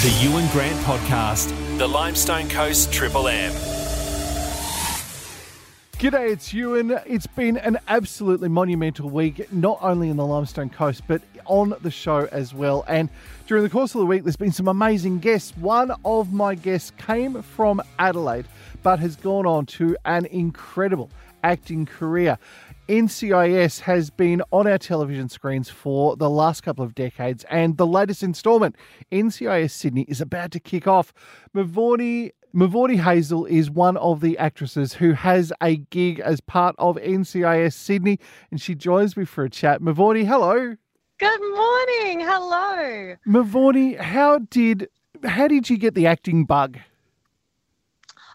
The 0.00 0.10
Ewan 0.22 0.46
Grant 0.52 0.78
Podcast, 0.86 1.48
the 1.76 1.88
Limestone 1.88 2.48
Coast 2.48 2.92
Triple 2.92 3.26
M. 3.26 3.50
G'day, 5.98 6.30
it's 6.30 6.54
Ewan. 6.54 7.00
It's 7.04 7.26
been 7.26 7.56
an 7.56 7.78
absolutely 7.88 8.48
monumental 8.48 9.10
week, 9.10 9.52
not 9.52 9.76
only 9.82 10.08
in 10.08 10.16
the 10.16 10.24
Limestone 10.24 10.70
Coast, 10.70 11.02
but 11.08 11.20
on 11.46 11.74
the 11.82 11.90
show 11.90 12.28
as 12.30 12.54
well. 12.54 12.84
And 12.86 13.08
during 13.48 13.64
the 13.64 13.70
course 13.70 13.92
of 13.96 13.98
the 13.98 14.06
week, 14.06 14.22
there's 14.22 14.36
been 14.36 14.52
some 14.52 14.68
amazing 14.68 15.18
guests. 15.18 15.56
One 15.56 15.90
of 16.04 16.32
my 16.32 16.54
guests 16.54 16.92
came 16.96 17.42
from 17.42 17.82
Adelaide, 17.98 18.46
but 18.84 19.00
has 19.00 19.16
gone 19.16 19.46
on 19.46 19.66
to 19.66 19.96
an 20.04 20.26
incredible 20.26 21.10
acting 21.42 21.86
career. 21.86 22.38
NCIS 22.88 23.80
has 23.80 24.08
been 24.08 24.40
on 24.50 24.66
our 24.66 24.78
television 24.78 25.28
screens 25.28 25.68
for 25.68 26.16
the 26.16 26.30
last 26.30 26.62
couple 26.62 26.82
of 26.82 26.94
decades, 26.94 27.44
and 27.50 27.76
the 27.76 27.86
latest 27.86 28.22
instalment, 28.22 28.76
NCIS 29.12 29.72
Sydney, 29.72 30.06
is 30.08 30.22
about 30.22 30.52
to 30.52 30.60
kick 30.60 30.86
off. 30.86 31.12
Mavournee 31.54 32.32
Hazel 32.98 33.44
is 33.44 33.70
one 33.70 33.98
of 33.98 34.22
the 34.22 34.38
actresses 34.38 34.94
who 34.94 35.12
has 35.12 35.52
a 35.60 35.76
gig 35.76 36.18
as 36.20 36.40
part 36.40 36.74
of 36.78 36.96
NCIS 36.96 37.74
Sydney, 37.74 38.18
and 38.50 38.58
she 38.58 38.74
joins 38.74 39.18
me 39.18 39.26
for 39.26 39.44
a 39.44 39.50
chat. 39.50 39.82
Mavournee, 39.82 40.26
hello. 40.26 40.74
Good 41.18 41.40
morning. 41.40 42.20
Hello. 42.20 43.16
Mavournee, 43.26 43.98
how 43.98 44.38
did 44.38 44.88
how 45.24 45.46
did 45.46 45.68
you 45.68 45.76
get 45.76 45.94
the 45.94 46.06
acting 46.06 46.46
bug? 46.46 46.78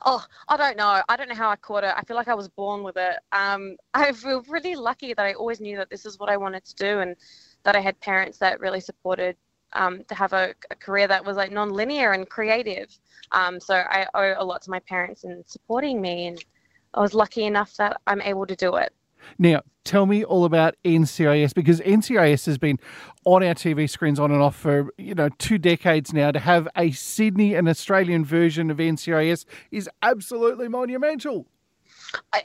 Oh, 0.05 0.23
I 0.49 0.57
don't 0.57 0.75
know. 0.75 1.01
I 1.07 1.15
don't 1.15 1.29
know 1.29 1.35
how 1.35 1.49
I 1.49 1.55
caught 1.55 1.83
it. 1.83 1.93
I 1.95 2.01
feel 2.03 2.17
like 2.17 2.27
I 2.27 2.33
was 2.33 2.49
born 2.49 2.83
with 2.83 2.97
it. 2.97 3.17
Um, 3.31 3.77
I 3.93 4.11
feel 4.11 4.43
really 4.49 4.75
lucky 4.75 5.13
that 5.13 5.25
I 5.25 5.33
always 5.33 5.61
knew 5.61 5.77
that 5.77 5.89
this 5.89 6.05
is 6.05 6.19
what 6.19 6.29
I 6.29 6.37
wanted 6.37 6.65
to 6.65 6.75
do 6.75 6.99
and 6.99 7.15
that 7.63 7.75
I 7.75 7.79
had 7.79 7.99
parents 8.01 8.37
that 8.39 8.59
really 8.59 8.81
supported 8.81 9.37
um, 9.73 10.03
to 10.05 10.15
have 10.15 10.33
a, 10.33 10.53
a, 10.69 10.75
career 10.75 11.07
that 11.07 11.25
was 11.25 11.35
like 11.37 11.51
non-linear 11.51 12.11
and 12.11 12.29
creative. 12.29 12.95
Um, 13.31 13.59
so 13.59 13.75
I 13.75 14.05
owe 14.13 14.35
a 14.37 14.45
lot 14.45 14.61
to 14.63 14.69
my 14.69 14.79
parents 14.79 15.23
in 15.23 15.43
supporting 15.47 15.99
me, 15.99 16.27
and 16.27 16.45
I 16.93 17.01
was 17.01 17.15
lucky 17.15 17.45
enough 17.45 17.75
that 17.77 17.99
I'm 18.05 18.21
able 18.21 18.45
to 18.45 18.55
do 18.55 18.75
it. 18.75 18.93
Now, 19.37 19.61
tell 19.83 20.05
me 20.05 20.23
all 20.23 20.45
about 20.45 20.75
NCIS 20.85 21.53
because 21.53 21.79
NCIS 21.81 22.45
has 22.45 22.57
been 22.57 22.79
on 23.25 23.43
our 23.43 23.53
TV 23.53 23.89
screens 23.89 24.19
on 24.19 24.31
and 24.31 24.41
off 24.41 24.55
for 24.55 24.93
you 24.97 25.15
know 25.15 25.29
two 25.37 25.57
decades 25.57 26.13
now. 26.13 26.31
To 26.31 26.39
have 26.39 26.67
a 26.77 26.91
Sydney 26.91 27.55
and 27.55 27.67
Australian 27.67 28.25
version 28.25 28.69
of 28.69 28.77
NCIS 28.77 29.45
is 29.71 29.89
absolutely 30.01 30.67
monumental. 30.67 31.47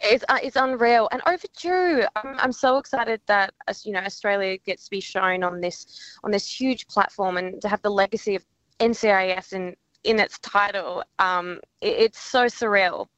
It's, 0.03 0.25
uh, 0.31 0.39
it's 0.43 0.57
unreal 0.57 1.09
and 1.13 1.21
overdue. 1.27 2.07
I'm, 2.17 2.37
I'm 2.39 2.53
so 2.53 2.79
excited 2.79 3.21
that 3.27 3.53
you 3.85 3.93
know 3.93 4.01
Australia 4.01 4.57
gets 4.59 4.85
to 4.85 4.91
be 4.91 5.01
shown 5.01 5.43
on 5.43 5.61
this 5.61 6.19
on 6.25 6.31
this 6.31 6.49
huge 6.49 6.87
platform 6.89 7.37
and 7.37 7.61
to 7.63 7.69
have 7.69 7.83
the 7.83 7.91
legacy 7.91 8.35
of 8.35 8.45
NCIS 8.81 9.53
in 9.53 9.77
in 10.05 10.19
its 10.21 10.39
title. 10.39 11.03
Um, 11.19 11.61
it, 11.81 11.97
it's 11.99 12.21
so 12.21 12.47
surreal 12.47 13.09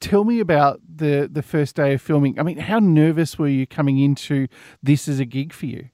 tell 0.00 0.24
me 0.24 0.40
about 0.40 0.80
the 0.94 1.28
the 1.30 1.42
first 1.42 1.76
day 1.76 1.94
of 1.94 2.02
filming. 2.02 2.38
I 2.38 2.42
mean, 2.42 2.58
how 2.58 2.78
nervous 2.78 3.38
were 3.38 3.48
you 3.48 3.66
coming 3.66 3.98
into 3.98 4.48
this 4.82 5.08
as 5.08 5.20
a 5.20 5.24
gig 5.24 5.52
for 5.52 5.66
you? 5.66 5.88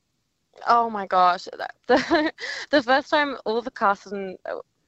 Oh 0.67 0.91
my 0.91 1.06
gosh, 1.06 1.44
the 1.86 2.33
the 2.70 2.83
first 2.83 3.11
time 3.11 3.36
all 3.44 3.62
the 3.62 3.70
cast 3.70 4.06
and 4.06 4.36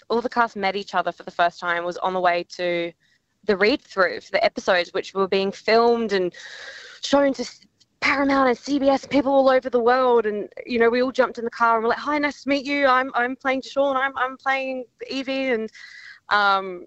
all 0.09 0.21
the 0.21 0.29
cast 0.29 0.57
met 0.57 0.77
each 0.77 0.95
other 0.95 1.13
for 1.13 1.23
the 1.23 1.31
first 1.31 1.61
time 1.61 1.85
was 1.85 1.97
on 1.99 2.13
the 2.13 2.21
way 2.21 2.45
to 2.57 2.93
the 3.45 3.57
read 3.57 3.81
through 3.81 4.21
for 4.21 4.33
the 4.33 4.45
episodes, 4.45 4.93
which 4.93 5.15
were 5.15 5.29
being 5.29 5.53
filmed 5.53 6.13
and 6.13 6.35
shown 7.03 7.33
to 7.35 7.45
Paramount 8.01 8.49
and 8.49 8.59
CBS 8.59 9.09
people 9.09 9.33
all 9.33 9.49
over 9.49 9.71
the 9.71 9.81
world. 9.81 10.27
And 10.27 10.49
you 10.67 10.79
know, 10.79 10.91
we 10.91 11.03
all 11.03 11.13
jumped 11.13 11.39
in 11.39 11.45
the 11.45 11.51
car 11.51 11.77
and 11.77 11.85
we're 11.85 11.91
like, 11.91 11.99
"Hi, 11.99 12.19
nice 12.19 12.43
to 12.43 12.49
meet 12.49 12.67
you. 12.67 12.87
I'm 12.87 13.11
I'm 13.15 13.37
playing 13.37 13.63
Sean. 13.63 13.97
I'm 13.97 14.17
I'm 14.17 14.37
playing 14.37 14.85
Evie." 15.09 15.53
And 15.53 15.71
um, 16.31 16.87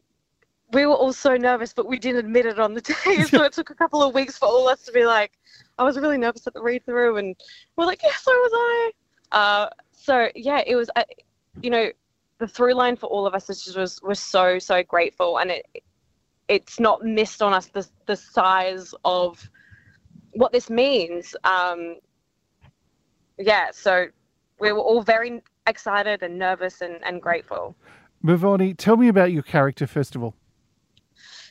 we 0.74 0.86
were 0.86 0.94
all 0.94 1.14
so 1.14 1.38
nervous, 1.38 1.74
but 1.74 1.88
we 1.88 2.00
didn't 2.00 2.20
admit 2.20 2.46
it 2.46 2.60
on 2.60 2.74
the 2.74 2.82
day. 2.82 3.24
So 3.28 3.44
it 3.44 3.54
took 3.54 3.70
a 3.70 3.76
couple 3.76 4.02
of 4.02 4.14
weeks 4.14 4.38
for 4.38 4.48
all 4.48 4.68
of 4.68 4.74
us 4.74 4.86
to 4.86 4.92
be 4.92 5.06
like, 5.06 5.32
I 5.78 5.84
was 5.84 5.98
really 5.98 6.18
nervous 6.18 6.46
at 6.48 6.54
the 6.54 6.62
read 6.62 6.86
through, 6.86 7.18
and 7.18 7.36
we're 7.76 7.86
like, 7.86 8.02
yeah, 8.04 8.12
so 8.20 8.32
was 8.32 8.52
I. 8.54 8.92
Uh, 9.32 9.70
so 9.92 10.30
yeah, 10.36 10.62
it 10.66 10.76
was, 10.76 10.90
uh, 10.96 11.04
you 11.62 11.70
know, 11.70 11.92
the 12.40 12.48
through 12.48 12.74
line 12.74 12.96
for 12.96 13.08
all 13.08 13.26
of 13.26 13.34
us 13.34 13.50
is 13.50 13.64
just 13.64 13.78
was 13.78 14.02
was 14.02 14.20
so 14.20 14.60
so 14.60 14.84
grateful, 14.84 15.38
and 15.38 15.52
it 15.52 15.66
it's 16.48 16.80
not 16.80 17.04
missed 17.04 17.42
on 17.42 17.54
us 17.54 17.68
the 17.68 17.88
the 18.06 18.16
size 18.16 18.94
of 19.06 19.50
what 20.34 20.52
this 20.52 20.70
means. 20.70 21.36
Um, 21.44 21.98
yeah, 23.38 23.70
so 23.72 24.08
we 24.60 24.72
were 24.72 24.80
all 24.80 25.02
very 25.02 25.42
excited 25.68 26.24
and 26.24 26.38
nervous 26.38 26.82
and, 26.82 27.04
and 27.06 27.22
grateful. 27.22 27.76
Mavournee, 28.24 28.76
tell 28.78 28.98
me 28.98 29.08
about 29.08 29.32
your 29.32 29.44
character 29.44 29.88
first 29.88 30.16
of 30.16 30.24
all. 30.24 30.36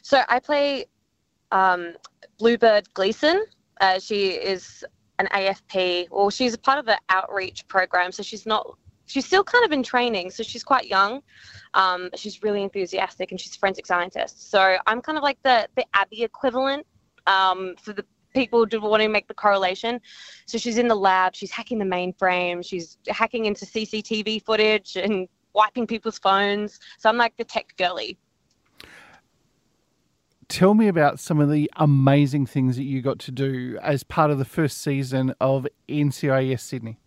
So 0.02 0.22
I 0.28 0.40
play 0.40 0.86
um, 1.52 1.94
Bluebird 2.38 2.92
Gleason. 2.94 3.44
Uh, 3.80 3.98
she 3.98 4.30
is 4.30 4.84
an 5.18 5.28
AFP, 5.32 6.08
or 6.10 6.30
she's 6.30 6.54
a 6.54 6.58
part 6.58 6.78
of 6.78 6.86
the 6.86 6.98
outreach 7.08 7.66
program. 7.68 8.12
So 8.12 8.22
she's 8.22 8.44
not, 8.44 8.76
she's 9.06 9.24
still 9.24 9.44
kind 9.44 9.64
of 9.64 9.72
in 9.72 9.82
training. 9.82 10.30
So 10.30 10.42
she's 10.42 10.64
quite 10.64 10.86
young. 10.86 11.22
Um, 11.74 12.10
she's 12.16 12.42
really 12.42 12.62
enthusiastic 12.62 13.30
and 13.30 13.40
she's 13.40 13.54
a 13.54 13.58
forensic 13.58 13.86
scientist. 13.86 14.50
So 14.50 14.76
I'm 14.86 15.00
kind 15.00 15.16
of 15.16 15.22
like 15.22 15.38
the, 15.42 15.68
the 15.76 15.84
Abby 15.94 16.22
equivalent 16.22 16.86
um, 17.26 17.74
for 17.80 17.92
the 17.92 18.04
people 18.34 18.66
who 18.70 18.80
want 18.80 19.02
to 19.02 19.08
make 19.08 19.28
the 19.28 19.34
correlation. 19.34 20.00
So 20.46 20.58
she's 20.58 20.78
in 20.78 20.88
the 20.88 20.94
lab, 20.94 21.34
she's 21.34 21.50
hacking 21.50 21.78
the 21.78 21.84
mainframe, 21.84 22.64
she's 22.64 22.98
hacking 23.08 23.44
into 23.44 23.66
CCTV 23.66 24.44
footage 24.44 24.96
and 24.96 25.28
wiping 25.54 25.86
people's 25.86 26.18
phones. 26.18 26.80
So 26.98 27.08
I'm 27.08 27.16
like 27.16 27.36
the 27.36 27.44
tech 27.44 27.74
girly 27.76 28.18
tell 30.52 30.74
me 30.74 30.86
about 30.86 31.18
some 31.18 31.40
of 31.40 31.50
the 31.50 31.70
amazing 31.76 32.44
things 32.44 32.76
that 32.76 32.82
you 32.82 33.00
got 33.00 33.18
to 33.18 33.30
do 33.30 33.78
as 33.82 34.04
part 34.04 34.30
of 34.30 34.36
the 34.38 34.44
first 34.44 34.82
season 34.82 35.34
of 35.40 35.66
NCIS 35.88 36.60
Sydney. 36.60 36.98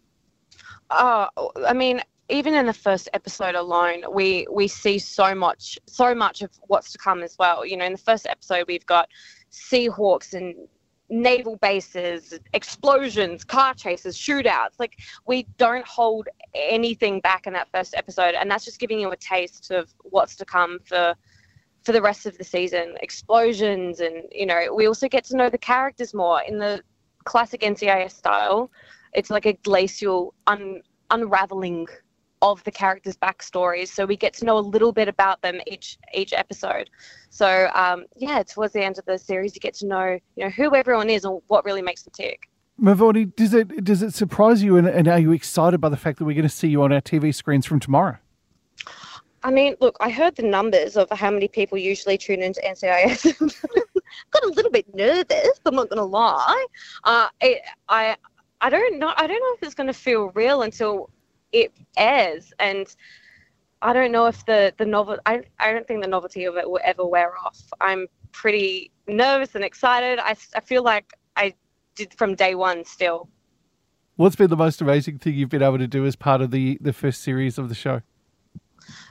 Oh, 0.90 1.28
I 1.66 1.74
mean, 1.74 2.02
even 2.30 2.56
in 2.56 2.66
the 2.66 2.74
first 2.74 3.08
episode 3.14 3.54
alone, 3.54 4.04
we 4.12 4.48
we 4.52 4.68
see 4.68 4.98
so 4.98 5.36
much, 5.36 5.78
so 5.86 6.16
much 6.16 6.42
of 6.42 6.50
what's 6.68 6.92
to 6.94 6.98
come 6.98 7.22
as 7.22 7.38
well. 7.38 7.64
You 7.64 7.78
know, 7.78 7.86
in 7.86 7.92
the 7.92 8.00
first 8.00 8.26
episode, 8.26 8.66
we've 8.68 8.86
got 8.88 9.10
Seahawks 9.52 10.34
and 10.34 10.56
naval 11.10 11.58
bases, 11.58 12.40
explosions, 12.54 13.44
car 13.44 13.76
chases, 13.76 14.18
shootouts. 14.18 14.80
Like 14.80 14.98
we 15.28 15.44
don't 15.58 15.86
hold 15.86 16.28
anything 16.56 17.20
back 17.20 17.46
in 17.46 17.54
that 17.54 17.68
first 17.72 17.94
episode, 17.94 18.34
and 18.34 18.50
that's 18.50 18.66
just 18.66 18.80
giving 18.80 19.00
you 19.00 19.12
a 19.12 19.18
taste 19.18 19.70
of 19.70 19.94
what's 20.02 20.36
to 20.38 20.46
come 20.46 20.80
for 20.84 21.14
for 21.86 21.92
the 21.92 22.02
rest 22.02 22.26
of 22.26 22.38
the 22.38 22.44
season. 22.44 22.96
Explosions, 23.02 24.00
and 24.00 24.24
you 24.32 24.46
know, 24.46 24.74
we 24.76 24.88
also 24.88 25.08
get 25.08 25.24
to 25.26 25.38
know 25.38 25.50
the 25.50 25.58
characters 25.58 26.14
more 26.14 26.42
in 26.42 26.60
the 26.60 26.82
classic 27.24 27.62
NCIS 27.62 28.12
style. 28.12 28.72
It's 29.14 29.30
like 29.30 29.46
a 29.46 29.54
glacial 29.54 30.34
un- 30.48 30.82
unraveling 31.12 31.88
of 32.42 32.64
the 32.64 32.72
characters' 32.72 33.16
backstories, 33.16 33.88
so 33.88 34.06
we 34.06 34.18
get 34.18 34.34
to 34.34 34.46
know 34.46 34.58
a 34.58 34.60
little 34.60 34.92
bit 34.92 35.08
about 35.08 35.42
them 35.42 35.62
each 35.68 35.98
each 36.14 36.34
episode. 36.34 36.90
So 37.30 37.70
um, 37.74 38.06
yeah, 38.16 38.44
towards 38.44 38.74
the 38.74 38.84
end 38.84 38.98
of 38.98 39.06
the 39.06 39.18
series, 39.18 39.56
you 39.56 39.62
get 39.62 39.76
to 39.76 39.88
know 39.88 40.20
you 40.36 40.44
know 40.44 40.50
who 40.50 40.76
everyone 40.76 41.10
is 41.10 41.24
and 41.24 41.42
what 41.48 41.64
really 41.66 41.82
makes 41.82 42.04
them 42.04 42.14
tick. 42.16 42.50
Mavournee, 42.82 43.34
does 43.36 43.54
it 43.54 43.86
does 43.86 44.02
it 44.02 44.14
surprise 44.14 44.62
you 44.62 44.76
and, 44.76 44.88
and 44.88 45.08
are 45.08 45.20
you 45.20 45.32
excited 45.32 45.80
by 45.80 45.88
the 45.88 45.98
fact 45.98 46.20
that 46.20 46.26
we're 46.26 46.34
going 46.34 46.44
to 46.44 46.50
see 46.50 46.68
you 46.68 46.84
on 46.84 46.92
our 46.92 47.02
TV 47.02 47.34
screens 47.34 47.66
from 47.66 47.80
tomorrow? 47.80 48.18
I 49.46 49.52
mean, 49.52 49.76
look, 49.80 49.96
I 50.00 50.10
heard 50.10 50.36
the 50.36 50.42
numbers 50.42 50.98
of 50.98 51.08
how 51.12 51.30
many 51.30 51.48
people 51.48 51.78
usually 51.78 52.18
tune 52.18 52.42
into 52.42 52.60
NCIS. 52.62 53.40
got 54.32 54.44
a 54.44 54.48
little 54.48 54.72
bit 54.72 54.94
nervous. 54.96 55.62
I'm 55.64 55.76
not 55.76 55.88
going 55.88 56.00
to 56.00 56.04
lie. 56.04 56.66
Uh, 57.04 57.28
it, 57.40 57.62
I 57.88 58.18
I 58.60 58.72
don't 58.72 58.98
know. 58.98 59.14
I 59.16 59.28
don't 59.28 59.40
know 59.40 59.54
if 59.56 59.62
it's 59.62 59.76
going 59.76 59.86
to 59.86 59.94
feel 59.94 60.32
real 60.34 60.64
until 60.64 61.12
it 61.52 61.72
airs, 61.96 62.54
and 62.58 62.88
I 63.84 63.94
don't 63.94 64.12
know 64.12 64.26
if 64.26 64.44
the 64.48 64.74
the 64.80 64.86
novel. 64.86 65.20
I 65.28 65.44
I 65.60 65.72
don't 65.72 65.88
think 65.88 66.02
the 66.02 66.10
novelty 66.10 66.46
of 66.46 66.58
it 66.58 66.68
will 66.68 66.82
ever 66.84 67.06
wear 67.06 67.38
off. 67.38 67.62
I'm 67.80 68.08
pretty 68.32 68.90
nervous 69.08 69.54
and 69.54 69.64
excited. 69.64 70.18
I 70.18 70.36
I 70.56 70.62
feel 70.62 70.82
like 70.82 71.14
I 71.36 71.54
did 71.94 72.16
from 72.16 72.34
day 72.34 72.56
one 72.56 72.84
still. 72.84 73.30
What's 74.16 74.36
been 74.36 74.50
the 74.50 74.58
most 74.58 74.82
amazing 74.82 75.20
thing 75.20 75.36
you've 75.36 75.50
been 75.50 75.62
able 75.62 75.78
to 75.78 75.88
do 75.88 76.04
as 76.08 76.16
part 76.16 76.42
of 76.42 76.50
the 76.50 76.80
the 76.82 76.94
first 76.94 77.22
series 77.22 77.60
of 77.60 77.70
the 77.70 77.76
show? 77.76 78.02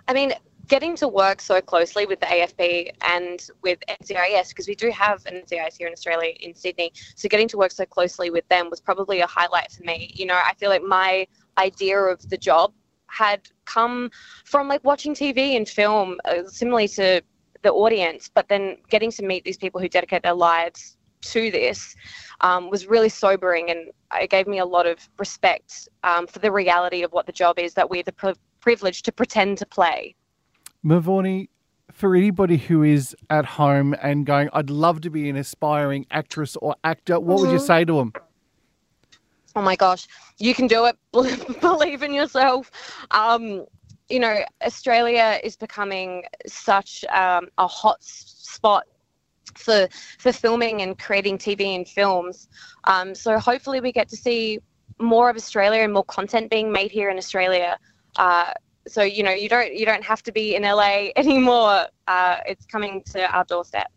I 0.06 0.12
mean, 0.12 0.32
getting 0.66 0.96
to 0.96 1.08
work 1.08 1.40
so 1.40 1.60
closely 1.60 2.06
with 2.06 2.20
the 2.20 2.26
AFP 2.26 2.90
and 3.02 3.46
with 3.62 3.78
NCIS, 3.88 4.50
because 4.50 4.66
we 4.66 4.74
do 4.74 4.90
have 4.90 5.24
an 5.26 5.34
NCIS 5.34 5.76
here 5.76 5.86
in 5.86 5.92
Australia, 5.92 6.32
in 6.40 6.54
Sydney, 6.54 6.92
so 7.16 7.28
getting 7.28 7.48
to 7.48 7.58
work 7.58 7.70
so 7.70 7.84
closely 7.84 8.30
with 8.30 8.46
them 8.48 8.70
was 8.70 8.80
probably 8.80 9.20
a 9.20 9.26
highlight 9.26 9.70
for 9.72 9.82
me. 9.84 10.12
You 10.14 10.26
know, 10.26 10.34
I 10.34 10.54
feel 10.54 10.70
like 10.70 10.82
my 10.82 11.26
idea 11.58 11.98
of 11.98 12.28
the 12.28 12.36
job 12.36 12.72
had 13.06 13.48
come 13.64 14.10
from 14.44 14.68
like 14.68 14.82
watching 14.84 15.14
TV 15.14 15.56
and 15.56 15.68
film, 15.68 16.18
uh, 16.24 16.44
similarly 16.46 16.88
to 16.88 17.22
the 17.62 17.72
audience, 17.72 18.30
but 18.32 18.48
then 18.48 18.76
getting 18.88 19.10
to 19.12 19.22
meet 19.22 19.44
these 19.44 19.56
people 19.56 19.80
who 19.80 19.88
dedicate 19.88 20.22
their 20.22 20.34
lives 20.34 20.96
to 21.22 21.50
this 21.50 21.96
um, 22.42 22.70
was 22.70 22.86
really 22.86 23.08
sobering 23.08 23.70
and 23.70 23.90
it 24.20 24.30
gave 24.30 24.46
me 24.46 24.58
a 24.58 24.64
lot 24.64 24.86
of 24.86 25.08
respect 25.18 25.88
um, 26.02 26.26
for 26.26 26.38
the 26.38 26.52
reality 26.52 27.02
of 27.02 27.12
what 27.12 27.26
the 27.26 27.32
job 27.32 27.58
is 27.58 27.72
that 27.74 27.88
we're 27.88 28.02
the 28.02 28.12
privilege 28.64 29.02
to 29.02 29.12
pretend 29.12 29.58
to 29.58 29.66
play. 29.66 30.14
Mavournee, 30.84 31.48
for 31.92 32.16
anybody 32.16 32.56
who 32.56 32.82
is 32.82 33.14
at 33.28 33.44
home 33.44 33.94
and 34.02 34.24
going, 34.26 34.48
I'd 34.52 34.70
love 34.70 35.00
to 35.02 35.10
be 35.10 35.28
an 35.28 35.36
aspiring 35.36 36.06
actress 36.10 36.56
or 36.56 36.74
actor, 36.82 37.20
what 37.20 37.40
would 37.40 37.50
you 37.50 37.58
Mm-hmm. 37.58 37.66
say 37.72 37.84
to 37.84 37.94
them? 37.98 38.12
oh 39.56 39.62
my 39.62 39.76
gosh, 39.76 40.06
you 40.38 40.54
can 40.54 40.66
do 40.66 40.86
it. 40.86 40.96
Believe 41.60 42.02
in 42.02 42.12
yourself. 42.12 42.70
Um, 43.12 43.66
you 44.08 44.18
know, 44.18 44.36
Australia 44.62 45.38
is 45.44 45.56
becoming 45.56 46.24
such 46.46 47.04
um, 47.22 47.48
a 47.58 47.66
hot 47.66 47.98
s- 48.00 48.34
spot 48.56 48.84
for 49.56 49.88
for 50.18 50.32
filming 50.32 50.82
and 50.82 50.98
creating 50.98 51.38
TV 51.38 51.76
and 51.76 51.86
films. 51.86 52.48
Um, 52.84 53.14
so 53.14 53.38
hopefully, 53.38 53.80
we 53.80 53.92
get 53.92 54.08
to 54.08 54.16
see 54.16 54.58
more 54.98 55.30
of 55.30 55.36
Australia 55.36 55.82
and 55.82 55.92
more 55.92 56.04
content 56.04 56.50
being 56.50 56.72
made 56.72 56.90
here 56.90 57.08
in 57.10 57.16
Australia. 57.18 57.78
Uh, 58.16 58.52
so 58.86 59.02
you 59.02 59.22
know, 59.22 59.32
you 59.32 59.48
don't 59.48 59.74
you 59.74 59.86
don't 59.86 60.04
have 60.04 60.22
to 60.24 60.32
be 60.32 60.54
in 60.54 60.62
LA 60.62 61.08
anymore. 61.16 61.86
Uh, 62.06 62.36
it's 62.46 62.66
coming 62.66 63.02
to 63.12 63.34
our 63.34 63.44
doorstep. 63.44 63.90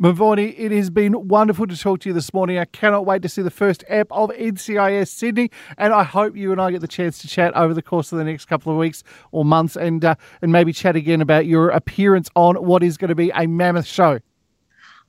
Mavournee, 0.00 0.54
it 0.58 0.72
has 0.72 0.90
been 0.90 1.28
wonderful 1.28 1.66
to 1.66 1.76
talk 1.76 2.00
to 2.00 2.08
you 2.08 2.12
this 2.12 2.32
morning. 2.34 2.58
I 2.58 2.64
cannot 2.64 3.06
wait 3.06 3.22
to 3.22 3.28
see 3.28 3.42
the 3.42 3.50
first 3.50 3.84
ep 3.88 4.10
of 4.10 4.30
NCIS 4.30 5.08
Sydney, 5.08 5.50
and 5.78 5.92
I 5.92 6.02
hope 6.02 6.36
you 6.36 6.52
and 6.52 6.60
I 6.60 6.70
get 6.70 6.80
the 6.80 6.88
chance 6.88 7.18
to 7.18 7.28
chat 7.28 7.54
over 7.54 7.74
the 7.74 7.82
course 7.82 8.10
of 8.12 8.18
the 8.18 8.24
next 8.24 8.46
couple 8.46 8.72
of 8.72 8.78
weeks 8.78 9.04
or 9.30 9.44
months, 9.44 9.76
and 9.76 10.04
uh, 10.04 10.14
and 10.42 10.50
maybe 10.50 10.72
chat 10.72 10.96
again 10.96 11.20
about 11.20 11.46
your 11.46 11.70
appearance 11.70 12.28
on 12.34 12.56
what 12.56 12.82
is 12.82 12.96
going 12.96 13.10
to 13.10 13.14
be 13.14 13.30
a 13.34 13.46
mammoth 13.46 13.86
show. 13.86 14.18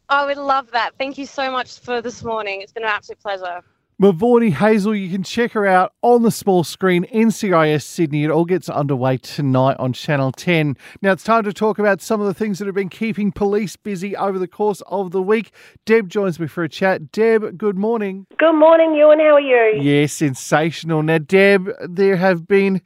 I 0.10 0.26
would 0.26 0.38
love 0.38 0.70
that. 0.72 0.92
Thank 1.00 1.18
you 1.18 1.26
so 1.26 1.50
much 1.50 1.80
for 1.80 2.02
this 2.02 2.24
morning. 2.24 2.62
It's 2.62 2.72
been 2.72 2.84
an 2.84 2.90
absolute 2.90 3.20
pleasure. 3.20 3.64
Mavournee 4.02 4.52
Hazel, 4.52 4.94
you 4.94 5.10
can 5.10 5.24
check 5.24 5.54
her 5.54 5.66
out 5.66 5.94
on 6.02 6.24
the 6.24 6.32
small 6.32 6.66
screen, 6.66 7.06
NCIS 7.14 7.84
Sydney. 7.84 8.26
It 8.26 8.30
all 8.30 8.44
gets 8.44 8.68
underway 8.68 9.16
tonight 9.16 9.78
on 9.80 9.94
Channel 9.94 10.34
10. 10.34 10.76
Now 11.02 11.14
it's 11.14 11.24
time 11.24 11.46
to 11.46 11.54
talk 11.54 11.80
about 11.80 12.02
some 12.02 12.20
of 12.20 12.28
the 12.28 12.34
things 12.34 12.60
that 12.60 12.66
have 12.66 12.76
been 12.76 12.90
keeping 12.90 13.32
police 13.32 13.78
busy 13.78 14.14
over 14.14 14.38
the 14.38 14.50
course 14.50 14.82
of 14.88 15.12
the 15.12 15.22
week. 15.22 15.54
Deb 15.86 16.10
joins 16.10 16.42
me 16.42 16.48
for 16.48 16.62
a 16.66 16.68
chat. 16.68 17.14
Deb, 17.14 17.58
good 17.58 17.78
morning. 17.78 18.28
Good 18.38 18.60
morning, 18.60 18.96
Ewan. 18.96 19.20
How 19.20 19.36
are 19.36 19.40
you? 19.40 19.82
Yeah, 19.82 20.08
sensational. 20.08 21.02
Now, 21.02 21.20
Deb, 21.20 21.70
there 21.88 22.18
have 22.18 22.50
been 22.50 22.82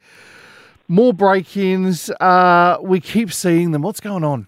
more 0.86 1.12
break 1.12 1.56
ins. 1.56 2.08
Uh, 2.20 2.78
we 2.80 3.00
keep 3.00 3.32
seeing 3.32 3.72
them. 3.72 3.82
What's 3.82 3.98
going 3.98 4.22
on? 4.22 4.46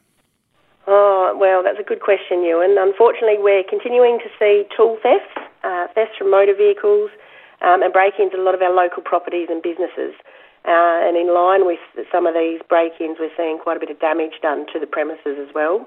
Oh, 0.87 1.37
well, 1.41 1.65
that's 1.65 1.81
a 1.81 1.82
good 1.82 2.00
question, 2.00 2.44
Ewan. 2.44 2.76
Unfortunately, 2.79 3.38
we're 3.38 3.65
continuing 3.69 4.20
to 4.20 4.29
see 4.38 4.65
tool 4.76 4.97
thefts, 5.03 5.49
uh, 5.64 5.87
thefts 5.94 6.19
from 6.19 6.31
motor 6.31 6.55
vehicles, 6.55 7.11
um, 7.62 7.82
and 7.82 7.93
break-ins 7.93 8.32
at 8.35 8.38
a 8.38 8.43
lot 8.43 8.55
of 8.55 8.62
our 8.62 8.75
local 8.75 9.03
properties 9.03 9.49
and 9.50 9.62
businesses. 9.62 10.14
Uh, 10.64 11.03
and 11.03 11.17
in 11.17 11.35
line 11.35 11.67
with 11.67 11.81
some 12.11 12.26
of 12.26 12.35
these 12.35 12.61
break-ins, 12.69 13.19
we're 13.19 13.35
seeing 13.37 13.59
quite 13.59 13.76
a 13.76 13.81
bit 13.81 13.91
of 13.91 13.99
damage 13.99 14.38
done 14.43 14.67
to 14.73 14.79
the 14.79 14.87
premises 14.87 15.38
as 15.38 15.53
well. 15.55 15.87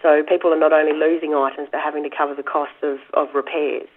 So 0.00 0.22
people 0.22 0.52
are 0.52 0.58
not 0.58 0.72
only 0.72 0.92
losing 0.92 1.34
items, 1.34 1.68
but 1.72 1.80
having 1.80 2.02
to 2.04 2.10
cover 2.10 2.34
the 2.34 2.42
costs 2.42 2.76
of, 2.82 2.98
of 3.12 3.34
repairs. 3.34 3.88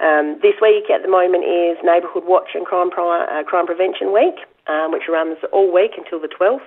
Um, 0.00 0.40
this 0.42 0.56
week 0.60 0.90
at 0.90 1.02
the 1.02 1.08
moment 1.08 1.44
is 1.44 1.78
Neighbourhood 1.84 2.24
Watch 2.24 2.52
and 2.54 2.66
Crime, 2.66 2.90
Pri- 2.90 3.28
uh, 3.28 3.44
Crime 3.44 3.66
Prevention 3.66 4.12
Week, 4.12 4.36
um, 4.66 4.90
which 4.90 5.04
runs 5.08 5.38
all 5.52 5.72
week 5.72 5.92
until 5.96 6.20
the 6.20 6.28
12th. 6.28 6.66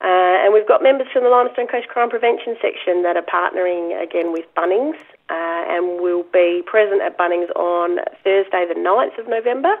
Uh, 0.00 0.44
and 0.44 0.52
we've 0.52 0.66
got 0.66 0.82
members 0.82 1.06
from 1.12 1.22
the 1.22 1.30
Limestone 1.30 1.66
Coast 1.66 1.88
Crime 1.88 2.10
Prevention 2.10 2.56
section 2.60 3.02
that 3.02 3.16
are 3.16 3.22
partnering 3.22 3.94
again 4.02 4.32
with 4.32 4.44
Bunnings 4.56 4.98
uh, 5.30 5.62
and 5.68 6.00
will 6.00 6.24
be 6.32 6.62
present 6.66 7.02
at 7.02 7.16
Bunnings 7.18 7.50
on 7.56 7.98
Thursday, 8.24 8.66
the 8.68 8.78
9th 8.78 9.18
of 9.18 9.28
November, 9.28 9.74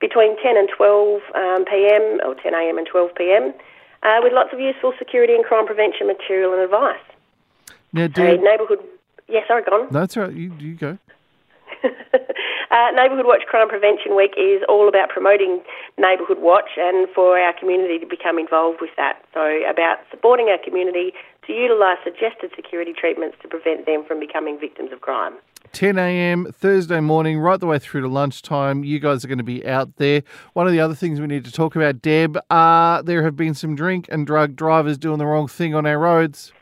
between 0.00 0.36
10 0.42 0.56
and 0.56 0.68
12 0.76 1.20
um, 1.34 1.64
pm 1.64 2.20
or 2.26 2.34
10 2.34 2.54
am 2.54 2.78
and 2.78 2.86
12 2.86 3.14
pm, 3.16 3.54
uh, 4.02 4.20
with 4.22 4.32
lots 4.32 4.52
of 4.52 4.60
useful 4.60 4.92
security 4.98 5.34
and 5.34 5.44
crime 5.44 5.66
prevention 5.66 6.06
material 6.06 6.52
and 6.52 6.62
advice. 6.62 7.00
Now, 7.92 8.04
Uh, 8.04 8.08
Deb, 8.08 8.40
neighbourhood, 8.42 8.80
yeah, 9.28 9.46
sorry, 9.46 9.62
gone. 9.62 9.88
no, 9.90 10.00
that's 10.00 10.16
all 10.16 10.24
right. 10.24 10.34
You, 10.34 10.52
you 10.58 10.74
go. 10.74 10.98
uh, 11.84 12.90
Neighbourhood 12.94 13.26
Watch 13.26 13.42
Crime 13.46 13.68
Prevention 13.68 14.16
Week 14.16 14.32
is 14.36 14.62
all 14.68 14.88
about 14.88 15.08
promoting 15.10 15.60
Neighbourhood 15.98 16.38
Watch 16.40 16.70
and 16.78 17.08
for 17.14 17.38
our 17.38 17.52
community 17.52 17.98
to 17.98 18.06
become 18.06 18.38
involved 18.38 18.80
with 18.80 18.90
that. 18.96 19.22
So, 19.32 19.62
about 19.68 19.98
supporting 20.10 20.48
our 20.48 20.58
community 20.58 21.12
to 21.46 21.52
utilise 21.52 21.98
suggested 22.04 22.50
security 22.56 22.92
treatments 22.92 23.36
to 23.42 23.48
prevent 23.48 23.86
them 23.86 24.04
from 24.06 24.20
becoming 24.20 24.58
victims 24.58 24.92
of 24.92 25.00
crime. 25.00 25.34
10 25.72 25.98
a.m. 25.98 26.46
Thursday 26.52 27.00
morning, 27.00 27.38
right 27.38 27.58
the 27.58 27.66
way 27.66 27.78
through 27.78 28.02
to 28.02 28.08
lunchtime. 28.08 28.84
You 28.84 29.00
guys 29.00 29.24
are 29.24 29.28
going 29.28 29.38
to 29.38 29.44
be 29.44 29.66
out 29.66 29.96
there. 29.96 30.22
One 30.52 30.66
of 30.66 30.72
the 30.72 30.80
other 30.80 30.94
things 30.94 31.20
we 31.20 31.26
need 31.26 31.44
to 31.46 31.52
talk 31.52 31.74
about, 31.74 32.00
Deb, 32.00 32.38
uh, 32.48 33.02
there 33.02 33.24
have 33.24 33.36
been 33.36 33.54
some 33.54 33.74
drink 33.74 34.06
and 34.10 34.26
drug 34.26 34.54
drivers 34.54 34.98
doing 34.98 35.18
the 35.18 35.26
wrong 35.26 35.48
thing 35.48 35.74
on 35.74 35.84
our 35.84 35.98
roads. 35.98 36.52